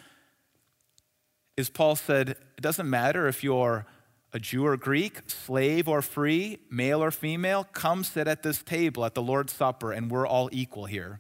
is 1.56 1.70
Paul 1.70 1.96
said, 1.96 2.30
it 2.30 2.62
doesn't 2.62 2.90
matter 2.90 3.28
if 3.28 3.44
you're 3.44 3.86
a 4.34 4.40
Jew 4.40 4.66
or 4.66 4.78
Greek, 4.78 5.30
slave 5.30 5.88
or 5.88 6.02
free, 6.02 6.60
male 6.70 7.04
or 7.04 7.12
female, 7.12 7.66
come 7.72 8.04
sit 8.04 8.28
at 8.28 8.44
this 8.44 8.62
table 8.62 9.06
at 9.06 9.16
the 9.16 9.22
Lord's 9.22 9.54
Supper, 9.54 9.92
and 9.92 10.12
we're 10.12 10.28
all 10.28 10.50
equal 10.52 10.86
here. 10.86 11.20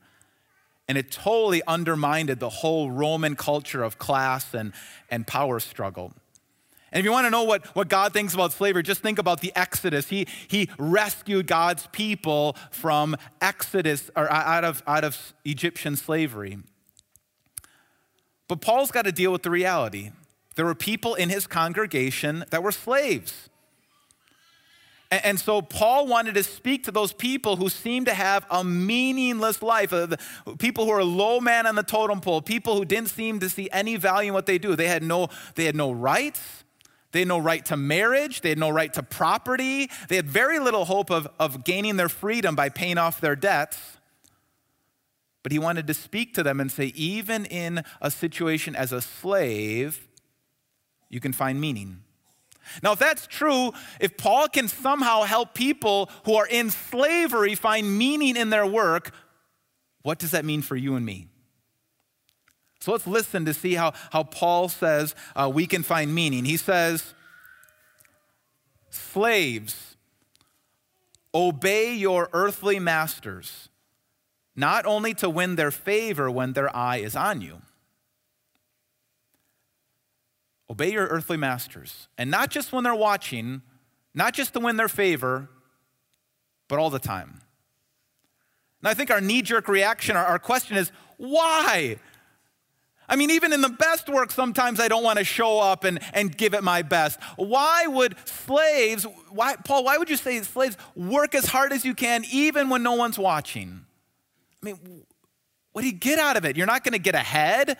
And 0.87 0.97
it 0.97 1.11
totally 1.11 1.61
undermined 1.67 2.29
the 2.29 2.49
whole 2.49 2.91
Roman 2.91 3.35
culture 3.35 3.83
of 3.83 3.97
class 3.97 4.53
and, 4.53 4.73
and 5.09 5.25
power 5.27 5.59
struggle. 5.59 6.13
And 6.91 6.99
if 6.99 7.05
you 7.05 7.11
want 7.11 7.25
to 7.25 7.29
know 7.29 7.43
what, 7.43 7.65
what 7.75 7.89
God 7.89 8.13
thinks 8.13 8.33
about 8.33 8.53
slavery, 8.53 8.83
just 8.83 9.01
think 9.01 9.19
about 9.19 9.41
the 9.41 9.51
Exodus. 9.55 10.07
He, 10.07 10.27
he 10.47 10.69
rescued 10.79 11.47
God's 11.47 11.87
people 11.91 12.55
from 12.71 13.17
Exodus 13.41 14.09
or 14.15 14.31
out 14.31 14.63
of, 14.63 14.81
out 14.87 15.03
of 15.03 15.33
Egyptian 15.43 15.97
slavery. 15.97 16.59
But 18.47 18.61
Paul's 18.61 18.91
got 18.91 19.03
to 19.03 19.11
deal 19.11 19.33
with 19.33 19.43
the 19.43 19.49
reality. 19.49 20.11
There 20.57 20.65
were 20.65 20.75
people 20.75 21.13
in 21.13 21.29
his 21.29 21.45
congregation 21.45 22.43
that 22.49 22.63
were 22.63 22.71
slaves. 22.71 23.47
And 25.11 25.39
so 25.39 25.61
Paul 25.61 26.07
wanted 26.07 26.33
to 26.33 26.43
speak 26.43 26.83
to 26.85 26.91
those 26.91 27.13
people 27.13 27.57
who 27.57 27.69
seem 27.69 28.05
to 28.05 28.13
have 28.13 28.45
a 28.49 28.63
meaningless 28.63 29.61
life, 29.61 29.93
uh, 29.93 30.17
people 30.57 30.85
who 30.85 30.91
are 30.91 31.03
low 31.03 31.39
man 31.39 31.67
on 31.67 31.75
the 31.75 31.83
totem 31.83 32.19
pole, 32.21 32.41
people 32.41 32.75
who 32.75 32.85
didn't 32.85 33.09
seem 33.11 33.39
to 33.39 33.49
see 33.49 33.69
any 33.71 33.97
value 33.97 34.29
in 34.29 34.33
what 34.33 34.47
they 34.47 34.57
do. 34.57 34.75
They 34.75 34.87
had 34.87 35.03
no, 35.03 35.29
they 35.53 35.65
had 35.65 35.75
no 35.75 35.91
rights. 35.91 36.63
They 37.11 37.19
had 37.19 37.27
no 37.27 37.37
right 37.37 37.63
to 37.65 37.77
marriage. 37.77 38.41
They 38.41 38.49
had 38.49 38.57
no 38.57 38.69
right 38.69 38.91
to 38.95 39.03
property. 39.03 39.91
They 40.09 40.15
had 40.15 40.27
very 40.27 40.57
little 40.59 40.85
hope 40.85 41.11
of, 41.11 41.27
of 41.39 41.63
gaining 41.63 41.97
their 41.97 42.09
freedom 42.09 42.55
by 42.55 42.69
paying 42.69 42.97
off 42.97 43.21
their 43.21 43.35
debts. 43.35 43.77
But 45.43 45.51
he 45.51 45.59
wanted 45.59 45.85
to 45.85 45.93
speak 45.93 46.33
to 46.33 46.43
them 46.43 46.59
and 46.59 46.71
say, 46.71 46.87
even 46.95 47.45
in 47.45 47.83
a 48.01 48.09
situation 48.09 48.75
as 48.75 48.91
a 48.91 49.01
slave, 49.01 50.06
you 51.09 51.19
can 51.19 51.33
find 51.33 51.59
meaning. 51.59 52.01
Now, 52.83 52.93
if 52.93 52.99
that's 52.99 53.27
true, 53.27 53.71
if 53.99 54.17
Paul 54.17 54.47
can 54.47 54.67
somehow 54.67 55.23
help 55.23 55.53
people 55.53 56.09
who 56.25 56.35
are 56.35 56.47
in 56.47 56.69
slavery 56.69 57.55
find 57.55 57.97
meaning 57.97 58.35
in 58.35 58.49
their 58.49 58.65
work, 58.65 59.11
what 60.01 60.19
does 60.19 60.31
that 60.31 60.45
mean 60.45 60.61
for 60.61 60.75
you 60.75 60.95
and 60.95 61.05
me? 61.05 61.27
So 62.79 62.91
let's 62.91 63.07
listen 63.07 63.45
to 63.45 63.53
see 63.53 63.73
how, 63.73 63.93
how 64.11 64.23
Paul 64.23 64.69
says 64.69 65.15
uh, 65.35 65.49
we 65.53 65.65
can 65.65 65.83
find 65.83 66.13
meaning. 66.13 66.45
He 66.45 66.57
says, 66.57 67.13
Slaves, 68.89 69.95
obey 71.33 71.93
your 71.93 72.29
earthly 72.33 72.79
masters, 72.79 73.69
not 74.55 74.85
only 74.85 75.13
to 75.15 75.29
win 75.29 75.55
their 75.55 75.71
favor 75.71 76.29
when 76.31 76.53
their 76.53 76.73
eye 76.75 76.97
is 76.97 77.15
on 77.15 77.41
you 77.41 77.61
Obey 80.69 80.91
your 80.91 81.07
earthly 81.07 81.37
masters. 81.37 82.07
And 82.17 82.29
not 82.29 82.49
just 82.49 82.73
when 82.73 82.83
they're 82.83 82.95
watching, 82.95 83.61
not 84.13 84.33
just 84.33 84.53
to 84.53 84.59
win 84.59 84.77
their 84.77 84.89
favor, 84.89 85.49
but 86.67 86.79
all 86.79 86.89
the 86.89 86.99
time. 86.99 87.41
And 88.81 88.89
I 88.89 88.93
think 88.93 89.09
our 89.09 89.21
knee 89.21 89.41
jerk 89.41 89.67
reaction, 89.67 90.15
our, 90.15 90.39
question 90.39 90.77
is 90.77 90.91
why? 91.17 91.97
I 93.09 93.15
mean, 93.15 93.31
even 93.31 93.53
in 93.53 93.61
the 93.61 93.69
best 93.69 94.09
work, 94.09 94.31
sometimes 94.31 94.79
I 94.79 94.87
don't 94.87 95.03
want 95.03 95.17
to 95.19 95.23
show 95.25 95.59
up 95.59 95.83
and, 95.85 95.99
and 96.13 96.35
give 96.35 96.53
it 96.53 96.63
my 96.63 96.81
best. 96.81 97.19
Why 97.37 97.87
would 97.87 98.15
slaves, 98.25 99.05
why, 99.29 99.55
Paul, 99.55 99.85
why 99.85 99.97
would 99.97 100.09
you 100.09 100.17
say 100.17 100.41
slaves 100.41 100.77
work 100.95 101.33
as 101.33 101.45
hard 101.45 101.71
as 101.71 101.85
you 101.85 101.95
can 101.95 102.23
even 102.31 102.69
when 102.69 102.83
no 102.83 102.93
one's 102.93 103.17
watching? 103.17 103.85
I 104.61 104.65
mean, 104.65 105.03
what 105.71 105.81
do 105.81 105.87
you 105.87 105.93
get 105.93 106.19
out 106.19 106.35
of 106.37 106.45
it? 106.45 106.57
You're 106.57 106.67
not 106.67 106.83
going 106.83 106.93
to 106.93 106.99
get 106.99 107.15
ahead. 107.15 107.77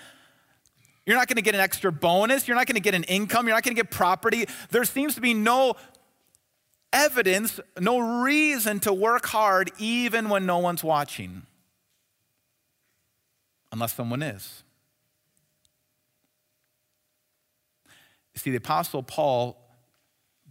You're 1.08 1.16
not 1.16 1.30
going 1.30 1.38
to 1.38 1.42
get 1.42 1.56
an 1.56 1.62
extra 1.62 1.90
bonus. 1.90 2.50
You're 2.50 2.58
not 2.58 2.68
going 2.68 2.76
to 2.76 2.82
get 2.82 2.94
an 2.94 3.06
income. 3.06 3.48
You're 3.48 3.56
not 3.56 3.64
going 3.64 3.76
to 3.76 3.82
get 3.82 3.90
property. 3.90 4.46
There 4.72 4.84
seems 4.84 5.16
to 5.16 5.22
be 5.22 5.34
no 5.34 5.76
evidence, 6.92 7.62
no 7.80 8.22
reason 8.24 8.82
to 8.82 8.94
work 8.94 9.26
hard 9.26 9.72
even 9.80 10.28
when 10.28 10.46
no 10.46 10.58
one's 10.58 10.84
watching, 10.84 11.44
unless 13.72 13.94
someone 13.94 14.22
is. 14.22 14.64
You 18.36 18.40
see, 18.40 18.52
the 18.52 18.58
Apostle 18.58 19.02
Paul 19.02 19.58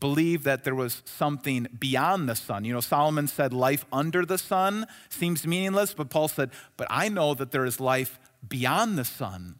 believed 0.00 0.44
that 0.44 0.64
there 0.64 0.74
was 0.74 1.02
something 1.04 1.66
beyond 1.78 2.30
the 2.30 2.34
sun. 2.34 2.64
You 2.64 2.72
know, 2.72 2.80
Solomon 2.80 3.28
said 3.28 3.52
life 3.52 3.84
under 3.92 4.24
the 4.24 4.38
sun 4.38 4.86
seems 5.10 5.46
meaningless, 5.46 5.92
but 5.92 6.08
Paul 6.08 6.28
said, 6.28 6.50
but 6.78 6.86
I 6.88 7.10
know 7.10 7.34
that 7.34 7.50
there 7.50 7.66
is 7.66 7.78
life 7.78 8.18
beyond 8.46 8.96
the 8.96 9.04
sun. 9.04 9.58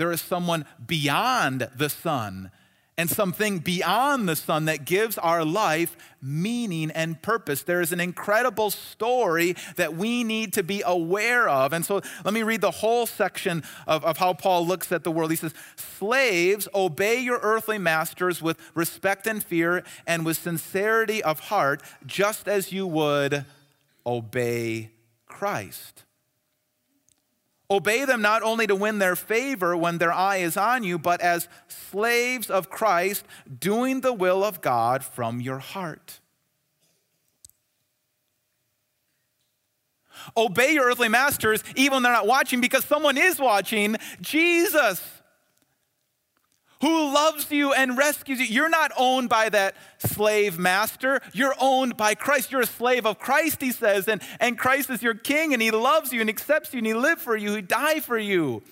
There 0.00 0.12
is 0.12 0.22
someone 0.22 0.64
beyond 0.86 1.68
the 1.76 1.90
sun 1.90 2.50
and 2.96 3.10
something 3.10 3.58
beyond 3.58 4.26
the 4.26 4.34
sun 4.34 4.64
that 4.64 4.86
gives 4.86 5.18
our 5.18 5.44
life 5.44 5.94
meaning 6.22 6.90
and 6.92 7.20
purpose. 7.20 7.64
There 7.64 7.82
is 7.82 7.92
an 7.92 8.00
incredible 8.00 8.70
story 8.70 9.56
that 9.76 9.96
we 9.96 10.24
need 10.24 10.54
to 10.54 10.62
be 10.62 10.82
aware 10.86 11.50
of. 11.50 11.74
And 11.74 11.84
so 11.84 12.00
let 12.24 12.32
me 12.32 12.42
read 12.42 12.62
the 12.62 12.70
whole 12.70 13.04
section 13.04 13.62
of, 13.86 14.02
of 14.02 14.16
how 14.16 14.32
Paul 14.32 14.66
looks 14.66 14.90
at 14.90 15.04
the 15.04 15.10
world. 15.10 15.32
He 15.32 15.36
says, 15.36 15.52
Slaves, 15.76 16.66
obey 16.74 17.20
your 17.20 17.40
earthly 17.42 17.76
masters 17.76 18.40
with 18.40 18.56
respect 18.74 19.26
and 19.26 19.44
fear 19.44 19.84
and 20.06 20.24
with 20.24 20.38
sincerity 20.38 21.22
of 21.22 21.40
heart, 21.40 21.82
just 22.06 22.48
as 22.48 22.72
you 22.72 22.86
would 22.86 23.44
obey 24.06 24.92
Christ. 25.26 26.04
Obey 27.70 28.04
them 28.04 28.20
not 28.20 28.42
only 28.42 28.66
to 28.66 28.74
win 28.74 28.98
their 28.98 29.14
favor 29.14 29.76
when 29.76 29.98
their 29.98 30.12
eye 30.12 30.38
is 30.38 30.56
on 30.56 30.82
you, 30.82 30.98
but 30.98 31.20
as 31.20 31.48
slaves 31.68 32.50
of 32.50 32.68
Christ, 32.68 33.24
doing 33.60 34.00
the 34.00 34.12
will 34.12 34.42
of 34.42 34.60
God 34.60 35.04
from 35.04 35.40
your 35.40 35.58
heart. 35.58 36.20
Obey 40.36 40.72
your 40.72 40.86
earthly 40.86 41.08
masters 41.08 41.62
even 41.76 41.94
when 41.94 42.02
they're 42.02 42.12
not 42.12 42.26
watching 42.26 42.60
because 42.60 42.84
someone 42.84 43.16
is 43.16 43.38
watching 43.38 43.96
Jesus, 44.20 45.19
who 46.80 47.12
loves 47.12 47.50
you 47.50 47.72
and 47.72 47.96
rescues 47.96 48.40
you. 48.40 48.46
You're 48.46 48.70
not 48.70 48.92
owned 48.96 49.28
by 49.28 49.48
that 49.50 49.76
slave 49.98 50.58
master. 50.58 51.20
You're 51.32 51.54
owned 51.60 51.96
by 51.96 52.14
Christ. 52.14 52.50
You're 52.50 52.62
a 52.62 52.66
slave 52.66 53.06
of 53.06 53.18
Christ, 53.18 53.60
he 53.60 53.72
says, 53.72 54.08
and, 54.08 54.22
and 54.38 54.58
Christ 54.58 54.90
is 54.90 55.02
your 55.02 55.14
king, 55.14 55.52
and 55.52 55.60
he 55.60 55.70
loves 55.70 56.12
you 56.12 56.20
and 56.20 56.30
accepts 56.30 56.72
you, 56.72 56.78
and 56.78 56.86
he 56.86 56.94
lived 56.94 57.20
for 57.20 57.36
you, 57.36 57.54
he 57.54 57.62
died 57.62 58.02
for 58.04 58.18
you. 58.18 58.62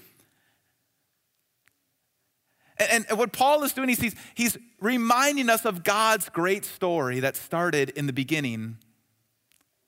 And, 2.79 3.07
and 3.09 3.19
what 3.19 3.33
Paul 3.33 3.63
is 3.65 3.73
doing, 3.73 3.89
he's, 3.89 4.15
he's 4.35 4.57
reminding 4.81 5.51
us 5.51 5.65
of 5.65 5.85
God's 5.85 6.29
great 6.29 6.65
story 6.65 7.21
that 7.21 7.37
started 7.37 7.91
in 7.91 8.07
the 8.07 8.13
beginning 8.13 8.79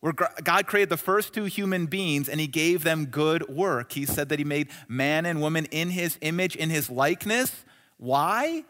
where 0.01 0.15
God 0.15 0.67
created 0.67 0.89
the 0.89 0.97
first 0.97 1.35
two 1.35 1.45
human 1.45 1.87
beings 1.87 2.29
and 2.29 2.41
he 2.41 2.47
gave 2.47 2.85
them 2.85 3.07
good 3.07 3.49
work. 3.49 3.93
He 3.93 4.07
said 4.07 4.31
that 4.31 4.39
he 4.39 4.45
made 4.47 4.69
man 4.89 5.27
and 5.27 5.41
woman 5.41 5.67
in 5.67 5.91
his 5.91 6.17
image, 6.23 6.57
in 6.57 6.71
his 6.71 6.89
likeness. 6.89 7.65
Why? 8.01 8.65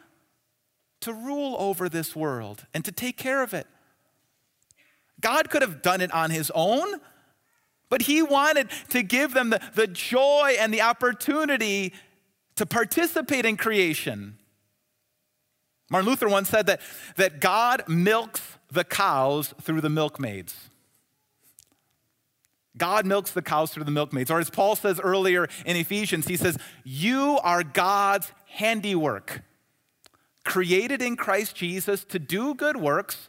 To 1.03 1.15
rule 1.15 1.55
over 1.59 1.89
this 1.89 2.17
world 2.17 2.67
and 2.75 2.85
to 2.85 2.93
take 2.93 3.17
care 3.17 3.43
of 3.45 3.55
it. 3.55 3.67
God 5.21 5.51
could 5.51 5.63
have 5.63 5.83
done 5.83 6.01
it 6.01 6.13
on 6.13 6.31
his 6.31 6.51
own, 6.53 7.01
but 7.89 8.03
he 8.03 8.23
wanted 8.23 8.69
to 8.89 9.03
give 9.03 9.33
them 9.33 9.51
the, 9.51 9.61
the 9.75 9.87
joy 9.87 10.57
and 10.59 10.75
the 10.75 10.83
opportunity 10.83 11.93
to 12.57 12.67
participate 12.67 13.47
in 13.47 13.57
creation. 13.57 14.37
Martin 15.91 16.11
Luther 16.11 16.29
once 16.29 16.49
said 16.49 16.67
that, 16.67 16.81
that 17.17 17.41
God 17.41 17.85
milks 17.89 18.59
the 18.71 18.85
cows 18.85 19.55
through 19.63 19.81
the 19.81 19.91
milkmaids. 19.91 20.70
God 22.77 23.05
milks 23.05 23.33
the 23.33 23.43
cows 23.43 23.73
through 23.73 23.85
the 23.85 23.91
milkmaids. 23.91 24.31
Or 24.31 24.39
as 24.39 24.50
Paul 24.50 24.77
says 24.77 25.00
earlier 25.00 25.49
in 25.67 25.77
Ephesians, 25.77 26.27
he 26.29 26.37
says, 26.37 26.57
You 26.85 27.39
are 27.43 27.62
God's 27.62 28.31
handiwork, 28.47 29.43
created 30.45 31.03
in 31.03 31.17
Christ 31.17 31.57
Jesus 31.57 32.05
to 32.05 32.19
do 32.19 32.55
good 32.55 32.77
works 32.77 33.29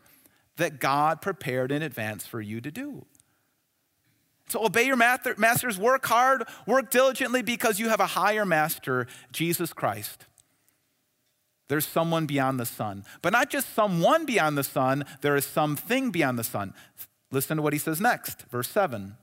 that 0.58 0.80
God 0.80 1.22
prepared 1.22 1.72
in 1.72 1.82
advance 1.82 2.28
for 2.28 2.40
you 2.40 2.62
to 2.62 2.72
do. 2.72 3.06
So 4.48 4.66
obey 4.66 4.86
your 4.86 4.98
masters, 4.98 5.80
work 5.80 6.06
hard, 6.06 6.44
work 6.68 6.92
diligently 6.92 7.42
because 7.42 7.80
you 7.80 7.90
have 7.90 8.02
a 8.02 8.08
higher 8.08 8.46
master, 8.46 9.08
Jesus 9.32 9.72
Christ. 9.72 10.26
There's 11.70 11.88
someone 11.88 12.26
beyond 12.26 12.60
the 12.60 12.66
sun. 12.66 13.06
But 13.22 13.32
not 13.32 13.50
just 13.50 13.74
someone 13.74 14.26
beyond 14.26 14.58
the 14.58 14.64
sun, 14.64 15.06
there 15.22 15.38
is 15.38 15.46
something 15.46 16.12
beyond 16.12 16.38
the 16.38 16.44
sun. 16.44 16.74
Listen 17.32 17.56
to 17.56 17.64
what 17.64 17.72
he 17.72 17.80
says 17.80 18.02
next, 18.02 18.42
verse 18.52 18.68
7 18.68 19.16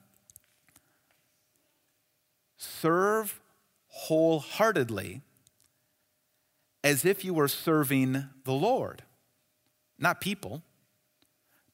serve 2.58 3.40
wholeheartedly 3.86 5.22
as 6.84 7.04
if 7.04 7.24
you 7.24 7.32
were 7.32 7.48
serving 7.48 8.28
the 8.44 8.52
Lord, 8.52 9.02
not 9.98 10.20
people, 10.20 10.62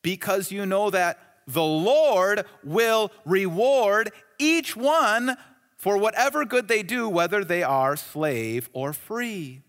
because 0.02 0.52
you 0.52 0.64
know 0.64 0.90
that 0.90 1.18
the 1.46 1.64
Lord 1.64 2.46
will 2.62 3.10
reward 3.24 4.12
each 4.38 4.76
one 4.76 5.36
for 5.76 5.98
whatever 5.98 6.44
good 6.44 6.68
they 6.68 6.82
do, 6.82 7.08
whether 7.08 7.44
they 7.44 7.62
are 7.62 7.96
slave 7.96 8.70
or 8.72 8.92
free. 8.92 9.60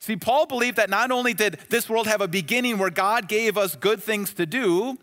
See, 0.00 0.16
Paul 0.16 0.46
believed 0.46 0.76
that 0.76 0.90
not 0.90 1.10
only 1.10 1.32
did 1.32 1.58
this 1.70 1.88
world 1.88 2.06
have 2.06 2.20
a 2.20 2.28
beginning 2.28 2.76
where 2.76 2.90
God 2.90 3.28
gave 3.28 3.56
us 3.56 3.74
good 3.76 4.02
things 4.02 4.34
to 4.34 4.44
do, 4.44 4.98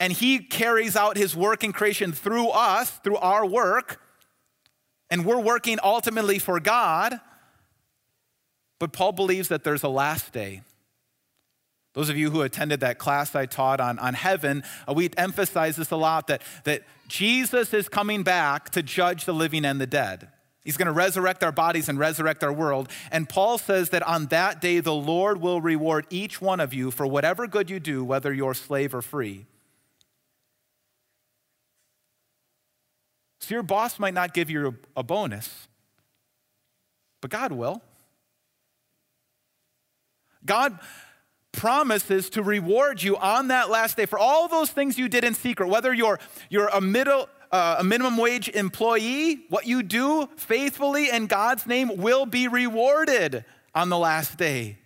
and 0.00 0.12
he 0.12 0.38
carries 0.38 0.96
out 0.96 1.16
his 1.16 1.34
work 1.34 1.64
in 1.64 1.72
creation 1.72 2.12
through 2.12 2.48
us, 2.48 2.90
through 2.90 3.16
our 3.16 3.44
work, 3.44 4.00
and 5.10 5.24
we're 5.24 5.40
working 5.40 5.78
ultimately 5.82 6.38
for 6.38 6.60
God. 6.60 7.20
But 8.78 8.92
Paul 8.92 9.12
believes 9.12 9.48
that 9.48 9.64
there's 9.64 9.82
a 9.82 9.88
last 9.88 10.32
day. 10.32 10.62
Those 11.94 12.10
of 12.10 12.16
you 12.16 12.30
who 12.30 12.42
attended 12.42 12.80
that 12.80 12.98
class 12.98 13.34
I 13.34 13.46
taught 13.46 13.80
on, 13.80 13.98
on 13.98 14.14
heaven, 14.14 14.62
uh, 14.86 14.92
we 14.92 15.10
emphasize 15.16 15.76
this 15.76 15.90
a 15.90 15.96
lot 15.96 16.28
that, 16.28 16.42
that 16.64 16.82
Jesus 17.08 17.74
is 17.74 17.88
coming 17.88 18.22
back 18.22 18.70
to 18.70 18.82
judge 18.82 19.24
the 19.24 19.34
living 19.34 19.64
and 19.64 19.80
the 19.80 19.86
dead. 19.86 20.28
He's 20.62 20.76
going 20.76 20.86
to 20.86 20.92
resurrect 20.92 21.42
our 21.42 21.50
bodies 21.50 21.88
and 21.88 21.98
resurrect 21.98 22.44
our 22.44 22.52
world. 22.52 22.90
And 23.10 23.28
Paul 23.28 23.58
says 23.58 23.88
that 23.88 24.02
on 24.02 24.26
that 24.26 24.60
day, 24.60 24.80
the 24.80 24.94
Lord 24.94 25.40
will 25.40 25.60
reward 25.60 26.06
each 26.10 26.42
one 26.42 26.60
of 26.60 26.74
you 26.74 26.90
for 26.90 27.06
whatever 27.06 27.46
good 27.46 27.70
you 27.70 27.80
do, 27.80 28.04
whether 28.04 28.32
you're 28.32 28.54
slave 28.54 28.94
or 28.94 29.02
free. 29.02 29.46
So 33.40 33.54
your 33.54 33.62
boss 33.62 33.98
might 33.98 34.14
not 34.14 34.34
give 34.34 34.50
you 34.50 34.76
a 34.96 35.02
bonus, 35.02 35.68
but 37.20 37.30
God 37.30 37.52
will. 37.52 37.82
God 40.44 40.78
promises 41.52 42.30
to 42.30 42.42
reward 42.42 43.02
you 43.02 43.16
on 43.16 43.48
that 43.48 43.70
last 43.70 43.96
day 43.96 44.06
for 44.06 44.18
all 44.18 44.48
those 44.48 44.70
things 44.70 44.98
you 44.98 45.08
did 45.08 45.24
in 45.24 45.34
secret, 45.34 45.68
whether 45.68 45.92
you're, 45.92 46.18
you're 46.50 46.68
a 46.68 46.80
middle 46.80 47.28
uh, 47.50 47.76
a 47.78 47.84
minimum 47.84 48.16
wage 48.16 48.48
employee, 48.50 49.40
what 49.48 49.66
you 49.66 49.82
do 49.82 50.28
faithfully 50.36 51.10
in 51.10 51.26
God's 51.26 51.66
name 51.66 51.96
will 51.96 52.26
be 52.26 52.48
rewarded 52.48 53.44
on 53.74 53.88
the 53.88 53.98
last 53.98 54.36
day. 54.36 54.76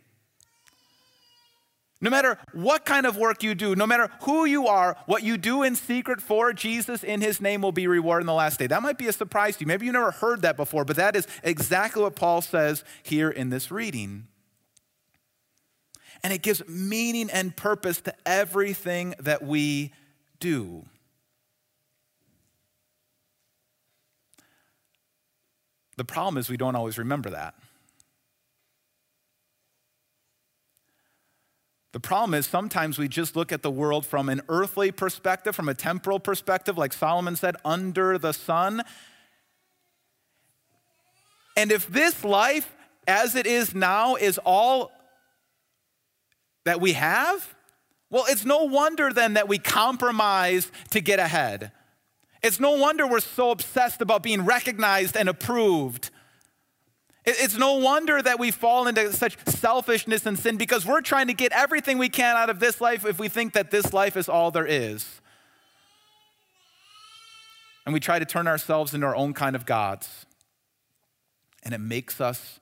No 2.03 2.11
matter 2.11 2.37
what 2.53 2.85
kind 2.85 3.07
of 3.07 3.17
work 3.17 3.45
you 3.45 3.55
do, 3.55 3.77
no 3.77 3.87
matter 3.87 4.11
who 4.23 4.45
you 4.45 4.67
are, 4.67 4.97
what 5.07 5.23
you 5.23 5.39
do 5.39 5.63
in 5.63 5.77
secret 5.77 6.21
for 6.21 6.53
Jesus 6.53 7.05
in 7.05 7.21
his 7.21 7.41
name 7.41 7.63
will 7.63 7.71
be 7.71 7.87
rewarded 7.87 8.25
in 8.25 8.27
the 8.27 8.35
last 8.35 8.59
day. 8.59 8.67
That 8.67 8.83
might 8.83 8.99
be 8.99 9.07
a 9.07 9.13
surprise 9.13 9.57
to 9.57 9.61
you. 9.61 9.69
Maybe 9.69 9.87
you 9.87 9.93
never 9.93 10.11
heard 10.11 10.43
that 10.43 10.57
before, 10.57 10.85
but 10.85 10.97
that 10.97 11.15
is 11.15 11.29
exactly 11.45 12.03
what 12.03 12.17
Paul 12.17 12.43
says 12.43 12.83
here 13.05 13.31
in 13.31 13.51
this 13.51 13.71
reading. 13.71 14.27
And 16.25 16.33
it 16.33 16.43
gives 16.43 16.67
meaning 16.67 17.31
and 17.31 17.57
purpose 17.57 18.01
to 18.01 18.15
everything 18.27 19.15
that 19.21 19.45
we 19.45 19.93
do. 20.41 20.85
The 25.97 26.05
problem 26.05 26.37
is 26.37 26.49
we 26.51 26.57
don't 26.57 26.75
always 26.75 26.99
remember 26.99 27.31
that. 27.31 27.55
The 31.93 32.01
problem 32.01 32.33
is 32.33 32.47
sometimes 32.47 32.99
we 32.99 33.07
just 33.07 33.37
look 33.37 33.53
at 33.53 33.63
the 33.63 33.71
world 33.71 34.07
from 34.07 34.31
an 34.31 34.41
earthly 34.49 34.91
perspective, 34.91 35.55
from 35.55 35.69
a 35.69 35.75
temporal 35.75 36.19
perspective, 36.19 36.79
like 36.79 36.95
Solomon 36.95 37.37
said, 37.37 37.57
under 37.65 38.17
the 38.17 38.33
sun. 38.33 38.83
And 41.55 41.71
if 41.71 41.87
this 41.87 42.25
life, 42.25 42.75
as 43.07 43.37
it 43.37 43.47
is 43.47 43.75
now, 43.75 44.15
is 44.15 44.39
all 44.39 44.91
that 46.65 46.81
we 46.81 46.95
have, 46.95 47.55
well, 48.09 48.25
it's 48.29 48.45
no 48.45 48.65
wonder 48.65 49.13
then 49.13 49.35
that 49.35 49.49
we 49.49 49.59
compromise 49.59 50.73
to 50.91 51.01
get 51.01 51.19
ahead. 51.19 51.73
It's 52.43 52.59
no 52.59 52.73
wonder 52.73 53.07
we're 53.07 53.21
so 53.21 53.51
obsessed 53.51 54.01
about 54.01 54.23
being 54.23 54.45
recognized 54.45 55.17
and 55.17 55.29
approved 55.29 56.11
it's 57.25 57.57
no 57.57 57.75
wonder 57.75 58.21
that 58.21 58.41
we 58.41 58.51
fall 58.51 58.89
into 58.89 59.13
such 59.13 59.39
selfishness 59.47 60.27
and 60.27 60.37
sin 60.37 60.57
because 60.57 60.85
we're 60.85 61.03
trying 61.03 61.29
to 61.29 61.35
get 61.35 61.53
everything 61.53 61.99
we 61.99 62.09
can 62.09 62.37
out 62.37 62.51
of 62.51 62.59
this 62.59 62.81
life 62.81 63.07
if 63.07 63.19
we 63.19 63.29
think 63.29 63.53
that 63.53 63.71
this 63.71 63.93
life 63.93 64.17
is 64.17 64.29
all 64.29 64.51
there 64.51 64.67
is. 64.67 65.21
And 67.87 67.93
we 67.93 68.01
try 68.01 68.19
to 68.19 68.25
turn 68.25 68.49
ourselves 68.49 68.93
into 68.93 69.07
our 69.07 69.15
own 69.15 69.35
kind 69.35 69.55
of 69.55 69.67
gods. 69.67 70.27
And 71.63 71.73
it 71.73 71.81
makes 71.81 72.21
us 72.21 72.59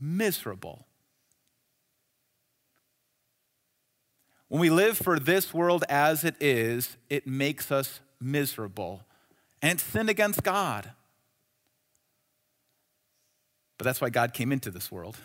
miserable. 0.00 0.86
When 4.48 4.60
we 4.60 4.70
live 4.70 4.98
for 4.98 5.18
this 5.18 5.54
world 5.54 5.84
as 5.88 6.24
it 6.24 6.34
is, 6.40 6.96
it 7.08 7.26
makes 7.26 7.70
us 7.70 8.00
miserable. 8.20 9.04
And 9.62 9.72
it's 9.72 9.82
sin 9.84 10.08
against 10.08 10.42
God. 10.42 10.90
But 13.82 13.86
that's 13.86 14.00
why 14.00 14.10
God 14.10 14.32
came 14.32 14.52
into 14.52 14.70
this 14.70 14.92
world. 14.92 15.16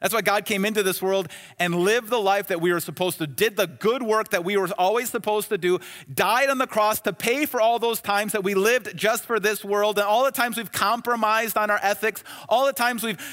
That's 0.00 0.12
why 0.12 0.22
God 0.22 0.44
came 0.44 0.64
into 0.64 0.82
this 0.82 1.00
world 1.00 1.28
and 1.56 1.72
lived 1.72 2.10
the 2.10 2.18
life 2.18 2.48
that 2.48 2.60
we 2.60 2.72
were 2.72 2.80
supposed 2.80 3.18
to, 3.18 3.28
did 3.28 3.56
the 3.56 3.68
good 3.68 4.02
work 4.02 4.30
that 4.30 4.44
we 4.44 4.56
were 4.56 4.68
always 4.76 5.08
supposed 5.08 5.48
to 5.50 5.56
do, 5.56 5.78
died 6.12 6.50
on 6.50 6.58
the 6.58 6.66
cross 6.66 7.00
to 7.02 7.12
pay 7.12 7.46
for 7.46 7.60
all 7.60 7.78
those 7.78 8.00
times 8.00 8.32
that 8.32 8.42
we 8.42 8.54
lived 8.54 8.96
just 8.96 9.24
for 9.24 9.38
this 9.38 9.64
world, 9.64 9.98
and 9.98 10.04
all 10.08 10.24
the 10.24 10.32
times 10.32 10.56
we've 10.56 10.72
compromised 10.72 11.56
on 11.56 11.70
our 11.70 11.78
ethics, 11.80 12.24
all 12.48 12.66
the 12.66 12.72
times 12.72 13.04
we've 13.04 13.24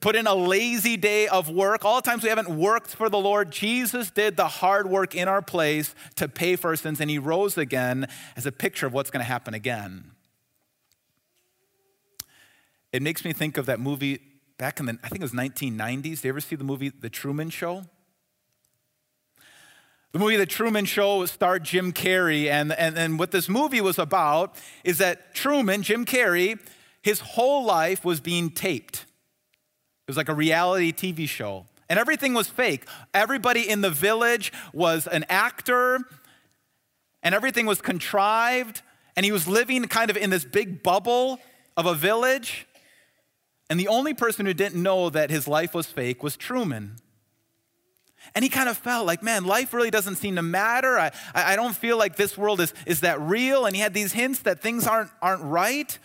put 0.00 0.16
in 0.16 0.26
a 0.26 0.34
lazy 0.34 0.98
day 0.98 1.26
of 1.26 1.48
work, 1.48 1.86
all 1.86 2.02
the 2.02 2.10
times 2.10 2.24
we 2.24 2.28
haven't 2.28 2.50
worked 2.50 2.94
for 2.94 3.08
the 3.08 3.16
Lord. 3.16 3.50
Jesus 3.50 4.10
did 4.10 4.36
the 4.36 4.48
hard 4.48 4.86
work 4.86 5.14
in 5.14 5.28
our 5.28 5.40
place 5.40 5.94
to 6.16 6.28
pay 6.28 6.56
for 6.56 6.68
our 6.68 6.76
sins, 6.76 7.00
and 7.00 7.08
He 7.08 7.18
rose 7.18 7.56
again 7.56 8.06
as 8.36 8.44
a 8.44 8.52
picture 8.52 8.86
of 8.86 8.92
what's 8.92 9.10
going 9.10 9.24
to 9.24 9.30
happen 9.30 9.54
again. 9.54 10.10
It 12.94 13.02
makes 13.02 13.24
me 13.24 13.32
think 13.32 13.58
of 13.58 13.66
that 13.66 13.80
movie 13.80 14.20
back 14.56 14.78
in 14.78 14.86
the, 14.86 14.96
I 15.02 15.08
think 15.08 15.20
it 15.20 15.24
was 15.24 15.32
1990s. 15.32 16.02
Did 16.02 16.24
you 16.24 16.28
ever 16.28 16.40
see 16.40 16.54
the 16.54 16.62
movie 16.62 16.90
The 16.90 17.10
Truman 17.10 17.50
Show? 17.50 17.86
The 20.12 20.20
movie 20.20 20.36
The 20.36 20.46
Truman 20.46 20.84
Show 20.84 21.26
starred 21.26 21.64
Jim 21.64 21.92
Carrey, 21.92 22.48
and, 22.48 22.70
and, 22.70 22.96
and 22.96 23.18
what 23.18 23.32
this 23.32 23.48
movie 23.48 23.80
was 23.80 23.98
about 23.98 24.56
is 24.84 24.98
that 24.98 25.34
Truman, 25.34 25.82
Jim 25.82 26.04
Carrey, 26.04 26.60
his 27.02 27.18
whole 27.18 27.64
life 27.64 28.04
was 28.04 28.20
being 28.20 28.48
taped. 28.48 29.06
It 30.06 30.06
was 30.06 30.16
like 30.16 30.28
a 30.28 30.34
reality 30.34 30.92
TV 30.92 31.28
show. 31.28 31.66
And 31.88 31.98
everything 31.98 32.32
was 32.32 32.46
fake. 32.46 32.86
Everybody 33.12 33.68
in 33.68 33.80
the 33.80 33.90
village 33.90 34.52
was 34.72 35.08
an 35.08 35.24
actor, 35.28 35.98
and 37.24 37.34
everything 37.34 37.66
was 37.66 37.80
contrived. 37.80 38.82
And 39.16 39.26
he 39.26 39.32
was 39.32 39.48
living 39.48 39.82
kind 39.86 40.10
of 40.10 40.16
in 40.16 40.30
this 40.30 40.44
big 40.44 40.84
bubble 40.84 41.40
of 41.76 41.86
a 41.86 41.94
village. 41.94 42.68
And 43.74 43.80
the 43.80 43.88
only 43.88 44.14
person 44.14 44.46
who 44.46 44.54
didn't 44.54 44.80
know 44.80 45.10
that 45.10 45.30
his 45.30 45.48
life 45.48 45.74
was 45.74 45.86
fake 45.86 46.22
was 46.22 46.36
Truman. 46.36 46.94
And 48.32 48.44
he 48.44 48.48
kind 48.48 48.68
of 48.68 48.78
felt 48.78 49.04
like, 49.04 49.20
man, 49.20 49.46
life 49.46 49.74
really 49.74 49.90
doesn't 49.90 50.14
seem 50.14 50.36
to 50.36 50.42
matter. 50.42 50.96
I, 50.96 51.10
I 51.34 51.56
don't 51.56 51.74
feel 51.74 51.98
like 51.98 52.14
this 52.14 52.38
world 52.38 52.60
is, 52.60 52.72
is 52.86 53.00
that 53.00 53.20
real. 53.20 53.66
And 53.66 53.74
he 53.74 53.82
had 53.82 53.92
these 53.92 54.12
hints 54.12 54.38
that 54.42 54.60
things 54.60 54.86
aren't, 54.86 55.10
aren't 55.20 55.42
right. 55.42 55.98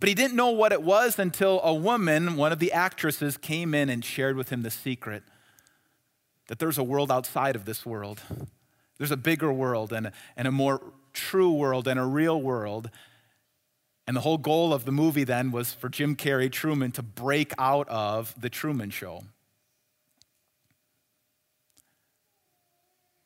But 0.00 0.08
he 0.08 0.16
didn't 0.16 0.34
know 0.34 0.50
what 0.50 0.72
it 0.72 0.82
was 0.82 1.16
until 1.16 1.60
a 1.62 1.72
woman, 1.72 2.34
one 2.34 2.50
of 2.50 2.58
the 2.58 2.72
actresses, 2.72 3.36
came 3.36 3.72
in 3.72 3.88
and 3.88 4.04
shared 4.04 4.36
with 4.36 4.48
him 4.48 4.62
the 4.62 4.70
secret 4.72 5.22
that 6.48 6.58
there's 6.58 6.76
a 6.76 6.82
world 6.82 7.12
outside 7.12 7.54
of 7.54 7.66
this 7.66 7.86
world. 7.86 8.20
There's 8.98 9.12
a 9.12 9.16
bigger 9.16 9.52
world 9.52 9.92
and 9.92 10.10
and 10.36 10.48
a 10.48 10.50
more 10.50 10.82
true 11.12 11.52
world 11.52 11.86
and 11.86 12.00
a 12.00 12.04
real 12.04 12.42
world. 12.42 12.90
And 14.06 14.16
the 14.16 14.20
whole 14.20 14.38
goal 14.38 14.74
of 14.74 14.84
the 14.84 14.92
movie 14.92 15.24
then 15.24 15.52
was 15.52 15.72
for 15.72 15.88
Jim 15.88 16.16
Carrey, 16.16 16.50
Truman, 16.50 16.90
to 16.92 17.02
break 17.02 17.52
out 17.58 17.88
of 17.88 18.34
the 18.40 18.50
Truman 18.50 18.90
Show. 18.90 19.24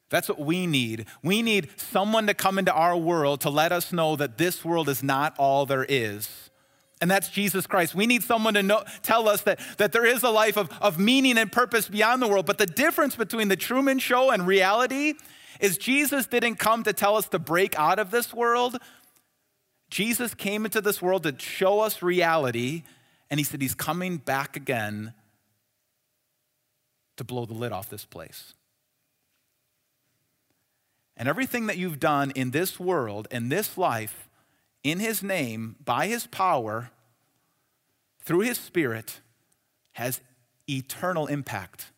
That's 0.08 0.28
what 0.28 0.38
we 0.38 0.66
need. 0.66 1.06
We 1.22 1.42
need 1.42 1.68
someone 1.76 2.26
to 2.28 2.34
come 2.34 2.58
into 2.58 2.72
our 2.72 2.96
world 2.96 3.40
to 3.40 3.50
let 3.50 3.72
us 3.72 3.92
know 3.92 4.14
that 4.16 4.38
this 4.38 4.64
world 4.64 4.88
is 4.88 5.02
not 5.02 5.34
all 5.38 5.66
there 5.66 5.86
is 5.88 6.46
and 7.00 7.10
that's 7.10 7.28
Jesus 7.28 7.66
Christ. 7.66 7.94
We 7.94 8.06
need 8.06 8.22
someone 8.22 8.54
to 8.54 8.62
know, 8.62 8.82
tell 9.02 9.28
us 9.28 9.42
that, 9.42 9.60
that 9.76 9.92
there 9.92 10.06
is 10.06 10.22
a 10.22 10.30
life 10.30 10.56
of, 10.56 10.70
of 10.80 10.98
meaning 10.98 11.36
and 11.36 11.52
purpose 11.52 11.88
beyond 11.88 12.22
the 12.22 12.28
world. 12.28 12.46
But 12.46 12.58
the 12.58 12.66
difference 12.66 13.16
between 13.16 13.48
the 13.48 13.56
Truman 13.56 13.98
Show 13.98 14.30
and 14.30 14.46
reality 14.46 15.14
is 15.60 15.76
Jesus 15.76 16.26
didn't 16.26 16.56
come 16.56 16.84
to 16.84 16.92
tell 16.92 17.16
us 17.16 17.28
to 17.28 17.38
break 17.38 17.78
out 17.78 17.98
of 17.98 18.10
this 18.10 18.32
world. 18.32 18.78
Jesus 19.90 20.34
came 20.34 20.64
into 20.64 20.80
this 20.80 21.00
world 21.00 21.22
to 21.22 21.34
show 21.38 21.80
us 21.80 22.02
reality, 22.02 22.82
and 23.30 23.38
he 23.38 23.44
said 23.44 23.60
he's 23.60 23.74
coming 23.74 24.16
back 24.16 24.56
again 24.56 25.12
to 27.16 27.24
blow 27.24 27.46
the 27.46 27.54
lid 27.54 27.72
off 27.72 27.88
this 27.88 28.04
place. 28.04 28.54
And 31.16 31.28
everything 31.28 31.66
that 31.66 31.78
you've 31.78 32.00
done 32.00 32.30
in 32.32 32.50
this 32.50 32.78
world, 32.78 33.26
in 33.30 33.48
this 33.48 33.78
life, 33.78 34.28
in 34.84 34.98
his 34.98 35.22
name, 35.22 35.76
by 35.84 36.08
his 36.08 36.26
power, 36.26 36.90
through 38.20 38.40
his 38.40 38.58
spirit, 38.58 39.20
has 39.92 40.20
eternal 40.68 41.26
impact, 41.26 41.92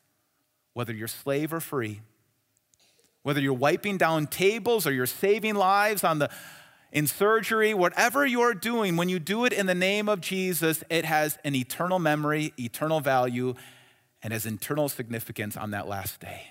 whether 0.74 0.92
you're 0.92 1.08
slave 1.08 1.52
or 1.52 1.60
free. 1.60 2.00
Whether 3.24 3.40
you're 3.40 3.52
wiping 3.52 3.98
down 3.98 4.26
tables 4.26 4.86
or 4.86 4.92
you're 4.92 5.04
saving 5.04 5.56
lives 5.56 6.04
on 6.04 6.18
the 6.18 6.30
in 6.92 7.06
surgery, 7.06 7.74
whatever 7.74 8.24
you're 8.24 8.54
doing, 8.54 8.96
when 8.96 9.08
you 9.08 9.18
do 9.18 9.44
it 9.44 9.52
in 9.52 9.66
the 9.66 9.74
name 9.74 10.08
of 10.08 10.20
Jesus, 10.20 10.82
it 10.88 11.04
has 11.04 11.38
an 11.44 11.54
eternal 11.54 11.98
memory, 11.98 12.52
eternal 12.58 13.00
value, 13.00 13.54
and 14.22 14.32
has 14.32 14.46
eternal 14.46 14.88
significance 14.88 15.56
on 15.56 15.70
that 15.72 15.86
last 15.86 16.20
day. 16.20 16.50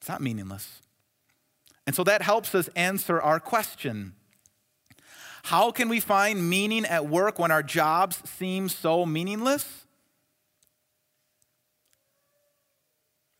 It's 0.00 0.08
not 0.08 0.20
meaningless. 0.20 0.80
And 1.86 1.94
so 1.94 2.04
that 2.04 2.22
helps 2.22 2.54
us 2.54 2.68
answer 2.74 3.20
our 3.20 3.38
question 3.38 4.14
how 5.44 5.70
can 5.70 5.90
we 5.90 6.00
find 6.00 6.48
meaning 6.48 6.86
at 6.86 7.06
work 7.06 7.38
when 7.38 7.50
our 7.50 7.62
jobs 7.62 8.22
seem 8.24 8.70
so 8.70 9.04
meaningless? 9.04 9.84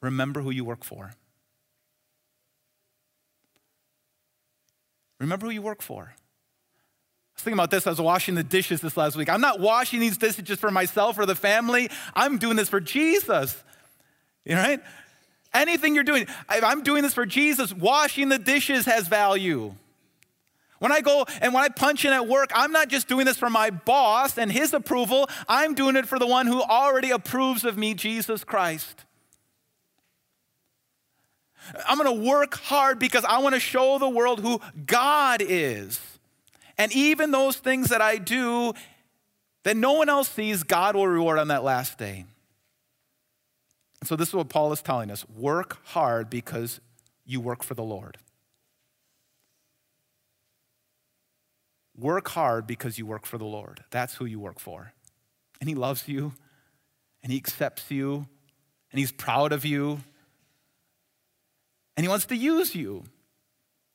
Remember 0.02 0.42
who 0.42 0.50
you 0.50 0.66
work 0.66 0.84
for. 0.84 1.14
Remember 5.24 5.46
who 5.46 5.52
you 5.52 5.62
work 5.62 5.80
for. 5.82 6.02
I 6.02 7.34
was 7.34 7.42
thinking 7.42 7.58
about 7.58 7.70
this. 7.70 7.86
I 7.86 7.90
was 7.90 8.00
washing 8.00 8.34
the 8.34 8.44
dishes 8.44 8.80
this 8.80 8.96
last 8.96 9.16
week. 9.16 9.30
I'm 9.30 9.40
not 9.40 9.58
washing 9.58 10.00
these 10.00 10.18
dishes 10.18 10.44
just 10.44 10.60
for 10.60 10.70
myself 10.70 11.18
or 11.18 11.26
the 11.26 11.34
family. 11.34 11.88
I'm 12.14 12.38
doing 12.38 12.56
this 12.56 12.68
for 12.68 12.80
Jesus. 12.80 13.62
You 14.44 14.56
right? 14.56 14.80
Anything 15.54 15.94
you're 15.94 16.04
doing, 16.04 16.26
I'm 16.48 16.82
doing 16.82 17.02
this 17.02 17.14
for 17.14 17.24
Jesus. 17.24 17.72
Washing 17.72 18.28
the 18.28 18.38
dishes 18.38 18.84
has 18.86 19.08
value. 19.08 19.74
When 20.78 20.92
I 20.92 21.00
go 21.00 21.24
and 21.40 21.54
when 21.54 21.64
I 21.64 21.68
punch 21.70 22.04
in 22.04 22.12
at 22.12 22.28
work, 22.28 22.50
I'm 22.54 22.72
not 22.72 22.88
just 22.88 23.08
doing 23.08 23.24
this 23.24 23.38
for 23.38 23.48
my 23.48 23.70
boss 23.70 24.36
and 24.36 24.52
his 24.52 24.74
approval, 24.74 25.28
I'm 25.48 25.74
doing 25.74 25.96
it 25.96 26.06
for 26.06 26.18
the 26.18 26.26
one 26.26 26.46
who 26.46 26.60
already 26.60 27.10
approves 27.10 27.64
of 27.64 27.78
me, 27.78 27.94
Jesus 27.94 28.44
Christ. 28.44 29.06
I'm 31.86 31.98
gonna 31.98 32.12
work 32.12 32.54
hard 32.54 32.98
because 32.98 33.24
I 33.24 33.38
wanna 33.38 33.60
show 33.60 33.98
the 33.98 34.08
world 34.08 34.40
who 34.40 34.60
God 34.86 35.42
is. 35.42 36.00
And 36.76 36.92
even 36.92 37.30
those 37.30 37.56
things 37.56 37.90
that 37.90 38.00
I 38.00 38.16
do 38.16 38.74
that 39.64 39.76
no 39.76 39.92
one 39.94 40.08
else 40.08 40.28
sees, 40.28 40.62
God 40.62 40.94
will 40.94 41.08
reward 41.08 41.38
on 41.38 41.48
that 41.48 41.64
last 41.64 41.98
day. 41.98 42.26
so, 44.02 44.16
this 44.16 44.28
is 44.28 44.34
what 44.34 44.50
Paul 44.50 44.72
is 44.72 44.82
telling 44.82 45.10
us 45.10 45.26
work 45.30 45.78
hard 45.86 46.28
because 46.28 46.80
you 47.24 47.40
work 47.40 47.62
for 47.62 47.74
the 47.74 47.82
Lord. 47.82 48.18
Work 51.96 52.28
hard 52.28 52.66
because 52.66 52.98
you 52.98 53.06
work 53.06 53.24
for 53.24 53.38
the 53.38 53.44
Lord. 53.44 53.84
That's 53.90 54.14
who 54.14 54.24
you 54.24 54.38
work 54.40 54.58
for. 54.58 54.92
And 55.60 55.68
He 55.68 55.74
loves 55.74 56.08
you, 56.08 56.34
and 57.22 57.32
He 57.32 57.38
accepts 57.38 57.90
you, 57.90 58.26
and 58.90 58.98
He's 58.98 59.12
proud 59.12 59.52
of 59.52 59.64
you, 59.64 60.00
and 61.96 62.04
He 62.04 62.08
wants 62.08 62.26
to 62.26 62.36
use 62.36 62.74
you. 62.74 63.04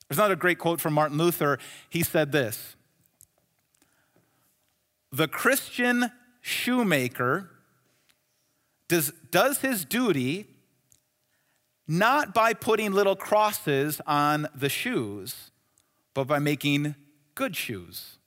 There's 0.07 0.17
another 0.17 0.35
great 0.35 0.57
quote 0.57 0.81
from 0.81 0.93
Martin 0.93 1.17
Luther. 1.17 1.59
He 1.89 2.03
said 2.03 2.31
this 2.31 2.75
The 5.11 5.27
Christian 5.27 6.11
shoemaker 6.41 7.51
does, 8.87 9.11
does 9.31 9.59
his 9.59 9.85
duty 9.85 10.47
not 11.87 12.33
by 12.33 12.53
putting 12.53 12.91
little 12.91 13.15
crosses 13.15 13.99
on 14.05 14.47
the 14.53 14.69
shoes, 14.69 15.51
but 16.13 16.25
by 16.25 16.37
making 16.37 16.95
good 17.33 17.55
shoes 17.55 18.17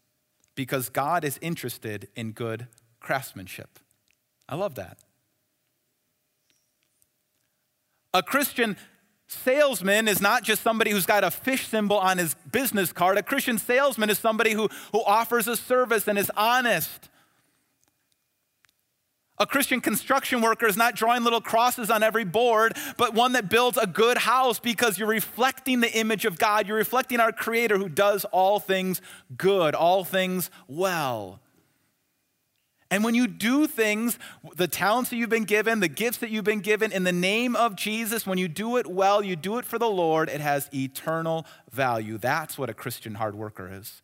because 0.54 0.88
God 0.88 1.24
is 1.24 1.38
interested 1.40 2.08
in 2.16 2.32
good 2.32 2.66
craftsmanship. 3.00 3.78
I 4.48 4.56
love 4.56 4.74
that. 4.74 4.98
A 8.14 8.22
Christian 8.22 8.76
salesman 9.32 10.08
is 10.08 10.20
not 10.20 10.42
just 10.42 10.62
somebody 10.62 10.90
who's 10.90 11.06
got 11.06 11.24
a 11.24 11.30
fish 11.30 11.66
symbol 11.66 11.98
on 11.98 12.18
his 12.18 12.34
business 12.50 12.92
card. 12.92 13.18
A 13.18 13.22
Christian 13.22 13.58
salesman 13.58 14.10
is 14.10 14.18
somebody 14.18 14.52
who, 14.52 14.68
who 14.92 15.02
offers 15.02 15.48
a 15.48 15.56
service 15.56 16.08
and 16.08 16.18
is 16.18 16.30
honest 16.36 17.08
a 19.42 19.46
Christian 19.46 19.80
construction 19.80 20.40
worker 20.40 20.66
is 20.66 20.76
not 20.76 20.94
drawing 20.94 21.24
little 21.24 21.40
crosses 21.40 21.90
on 21.90 22.04
every 22.04 22.24
board, 22.24 22.76
but 22.96 23.12
one 23.12 23.32
that 23.32 23.48
builds 23.48 23.76
a 23.76 23.88
good 23.88 24.16
house 24.16 24.60
because 24.60 24.98
you're 24.98 25.08
reflecting 25.08 25.80
the 25.80 25.92
image 25.92 26.24
of 26.24 26.38
God. 26.38 26.68
You're 26.68 26.76
reflecting 26.76 27.18
our 27.18 27.32
Creator 27.32 27.76
who 27.76 27.88
does 27.88 28.24
all 28.26 28.60
things 28.60 29.02
good, 29.36 29.74
all 29.74 30.04
things 30.04 30.48
well. 30.68 31.40
And 32.92 33.02
when 33.02 33.14
you 33.14 33.26
do 33.26 33.66
things, 33.66 34.18
the 34.54 34.68
talents 34.68 35.08
that 35.08 35.16
you've 35.16 35.30
been 35.30 35.44
given, 35.44 35.80
the 35.80 35.88
gifts 35.88 36.18
that 36.18 36.28
you've 36.28 36.44
been 36.44 36.60
given 36.60 36.92
in 36.92 37.04
the 37.04 37.10
name 37.10 37.56
of 37.56 37.74
Jesus, 37.74 38.26
when 38.26 38.36
you 38.36 38.48
do 38.48 38.76
it 38.76 38.86
well, 38.86 39.24
you 39.24 39.34
do 39.34 39.56
it 39.56 39.64
for 39.64 39.78
the 39.78 39.88
Lord, 39.88 40.28
it 40.28 40.42
has 40.42 40.68
eternal 40.74 41.46
value. 41.70 42.18
That's 42.18 42.58
what 42.58 42.68
a 42.68 42.74
Christian 42.74 43.14
hard 43.14 43.34
worker 43.34 43.66
is. 43.72 44.02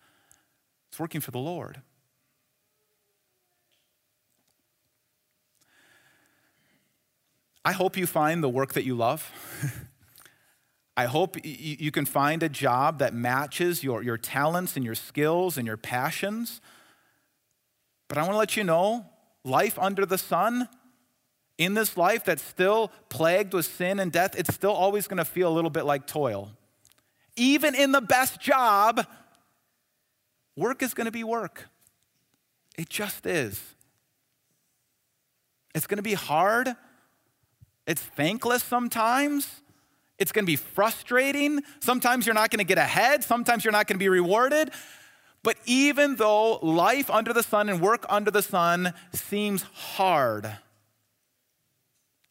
It's 0.89 0.99
working 0.99 1.21
for 1.21 1.33
the 1.33 1.39
Lord. 1.39 1.83
I 7.67 7.73
hope 7.73 7.95
you 7.99 8.07
find 8.07 8.43
the 8.43 8.49
work 8.49 8.73
that 8.73 8.85
you 8.85 8.95
love. 8.95 9.31
I 10.97 11.05
hope 11.05 11.37
you 11.45 11.91
can 11.91 12.07
find 12.07 12.43
a 12.43 12.49
job 12.49 13.01
that 13.01 13.13
matches 13.13 13.85
your, 13.85 14.03
your 14.03 14.17
talents 14.17 14.77
and 14.77 14.85
your 14.85 14.95
skills 14.95 15.59
and 15.59 15.67
your 15.67 15.77
passions. 15.77 16.63
But 18.09 18.19
I 18.19 18.23
want 18.23 18.33
to 18.33 18.39
let 18.39 18.57
you 18.57 18.65
know 18.65 19.07
life 19.45 19.79
under 19.79 20.05
the 20.05 20.19
sun, 20.19 20.69
in 21.59 21.75
this 21.75 21.97
life 21.97 22.25
that's 22.25 22.43
still 22.43 22.93
plagued 23.09 23.53
with 23.53 23.67
sin 23.67 23.99
and 23.99 24.13
death, 24.13 24.39
it's 24.39 24.55
still 24.55 24.73
always 24.73 25.09
going 25.09 25.19
to 25.19 25.25
feel 25.25 25.49
a 25.49 25.55
little 25.55 25.71
bit 25.71 25.85
like 25.85 26.07
toil. 26.07 26.53
Even 27.37 27.75
in 27.75 27.93
the 27.93 28.01
best 28.01 28.41
job, 28.41 29.05
work 30.57 30.83
is 30.83 30.95
going 30.95 31.07
to 31.07 31.13
be 31.13 31.25
work. 31.25 31.69
It 32.77 32.89
just 32.89 33.27
is. 33.27 33.61
It's 35.75 35.87
going 35.87 35.99
to 35.99 36.03
be 36.03 36.15
hard. 36.15 36.75
It's 37.87 38.03
thankless 38.03 38.63
sometimes. 38.63 39.63
It's 40.19 40.33
going 40.33 40.45
to 40.45 40.51
be 40.51 40.57
frustrating. 40.57 41.63
Sometimes 41.81 42.27
you're 42.27 42.35
not 42.35 42.51
going 42.51 42.59
to 42.59 42.65
get 42.65 42.79
ahead. 42.79 43.25
Sometimes 43.25 43.65
you're 43.65 43.73
not 43.73 43.87
going 43.87 43.97
to 43.97 44.03
be 44.03 44.09
rewarded. 44.09 44.71
But 45.43 45.57
even 45.67 46.17
though 46.17 46.57
life 46.57 47.11
under 47.11 47.33
the 47.33 47.43
sun 47.43 47.69
and 47.69 47.81
work 47.81 48.05
under 48.09 48.31
the 48.31 48.43
sun 48.43 48.93
seems 49.13 49.63
hard, 49.63 50.59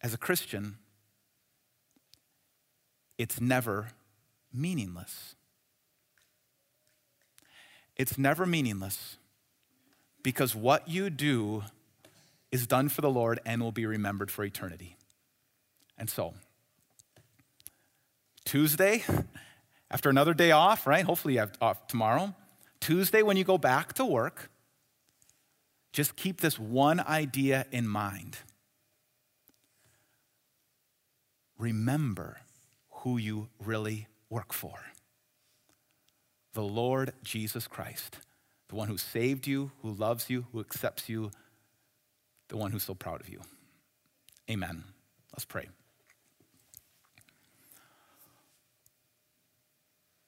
as 0.02 0.14
a 0.14 0.18
Christian, 0.18 0.78
it's 3.18 3.42
never 3.42 3.90
meaningless. 4.54 5.36
It's 7.96 8.18
never 8.18 8.46
meaningless 8.46 9.18
because 10.22 10.54
what 10.54 10.88
you 10.88 11.10
do 11.10 11.64
is 12.52 12.68
done 12.68 12.90
for 12.90 13.02
the 13.02 13.10
Lord 13.10 13.40
and 13.46 13.62
will 13.62 13.72
be 13.72 13.86
remembered 13.86 14.30
for 14.30 14.44
eternity. 14.44 14.96
And 15.98 16.10
so, 16.10 16.36
Tuesday, 18.46 19.04
after 19.90 20.10
another 20.10 20.34
day 20.34 20.52
off, 20.52 20.86
right? 20.86 21.04
Hopefully 21.04 21.34
you 21.36 21.40
have 21.40 21.58
off 21.60 21.88
tomorrow. 21.88 22.36
Tuesday, 22.80 23.22
when 23.22 23.38
you 23.38 23.44
go 23.44 23.58
back 23.58 23.94
to 23.94 24.06
work, 24.06 24.50
just 25.94 26.16
keep 26.16 26.42
this 26.42 26.60
one 26.60 27.00
idea 27.00 27.66
in 27.72 27.88
mind. 27.88 28.38
Remember 31.58 32.38
who 32.90 33.18
you 33.18 33.48
really 33.60 34.08
work 34.30 34.54
for 34.54 34.80
the 36.54 36.64
Lord 36.64 37.14
Jesus 37.24 37.68
Christ, 37.68 38.18
the 38.70 38.76
one 38.76 38.88
who 38.88 38.98
saved 38.98 39.46
you, 39.46 39.72
who 39.84 39.92
loves 39.92 40.28
you, 40.28 40.48
who 40.52 40.60
accepts 40.60 41.08
you, 41.08 41.30
the 42.48 42.58
one 42.58 42.72
who's 42.72 42.84
so 42.84 42.96
proud 42.96 43.22
of 43.22 43.30
you. 43.30 43.42
Amen. 44.50 44.84
Let's 45.34 45.46
pray. 45.46 45.70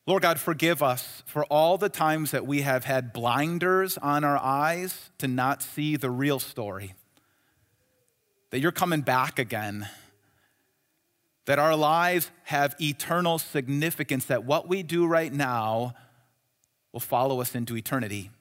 Lord 0.10 0.24
God, 0.24 0.40
forgive 0.40 0.82
us 0.82 1.22
for 1.28 1.46
all 1.52 1.78
the 1.78 1.88
times 1.88 2.32
that 2.32 2.48
we 2.48 2.62
have 2.62 2.84
had 2.84 3.14
blinders 3.14 3.96
on 3.96 4.24
our 4.24 4.40
eyes 4.40 5.12
to 5.20 5.28
not 5.28 5.62
see 5.62 5.98
the 5.98 6.10
real 6.10 6.40
story. 6.40 6.96
That 8.50 8.58
you're 8.60 8.72
coming 8.72 9.02
back 9.02 9.38
again. 9.38 9.88
That 11.46 11.60
our 11.60 11.76
lives 11.76 12.32
have 12.46 12.76
eternal 12.82 13.38
significance, 13.38 14.26
that 14.26 14.46
what 14.46 14.68
we 14.68 14.82
do 14.82 15.06
right 15.06 15.32
now 15.32 15.94
will 16.92 17.00
follow 17.00 17.40
us 17.40 17.54
into 17.54 17.78
eternity. 17.78 18.32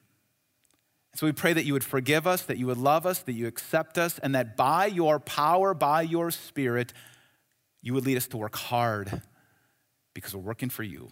So 1.13 1.27
we 1.27 1.33
pray 1.33 1.53
that 1.53 1.65
you 1.65 1.73
would 1.73 1.83
forgive 1.83 2.25
us, 2.25 2.41
that 2.41 2.57
you 2.57 2.65
would 2.65 2.79
love 2.79 3.05
us, 3.05 3.19
that 3.19 3.33
you 3.33 3.45
accept 3.45 3.99
us, 3.99 4.17
and 4.17 4.33
that 4.33 4.57
by 4.57 4.87
your 4.87 5.19
power, 5.19 5.75
by 5.75 6.01
your 6.01 6.31
spirit, 6.31 6.93
you 7.83 7.93
would 7.93 8.07
lead 8.07 8.17
us 8.17 8.27
to 8.29 8.37
work 8.37 8.55
hard 8.55 9.21
because 10.15 10.33
we're 10.33 10.41
working 10.41 10.69
for 10.69 10.81
you. 10.81 11.11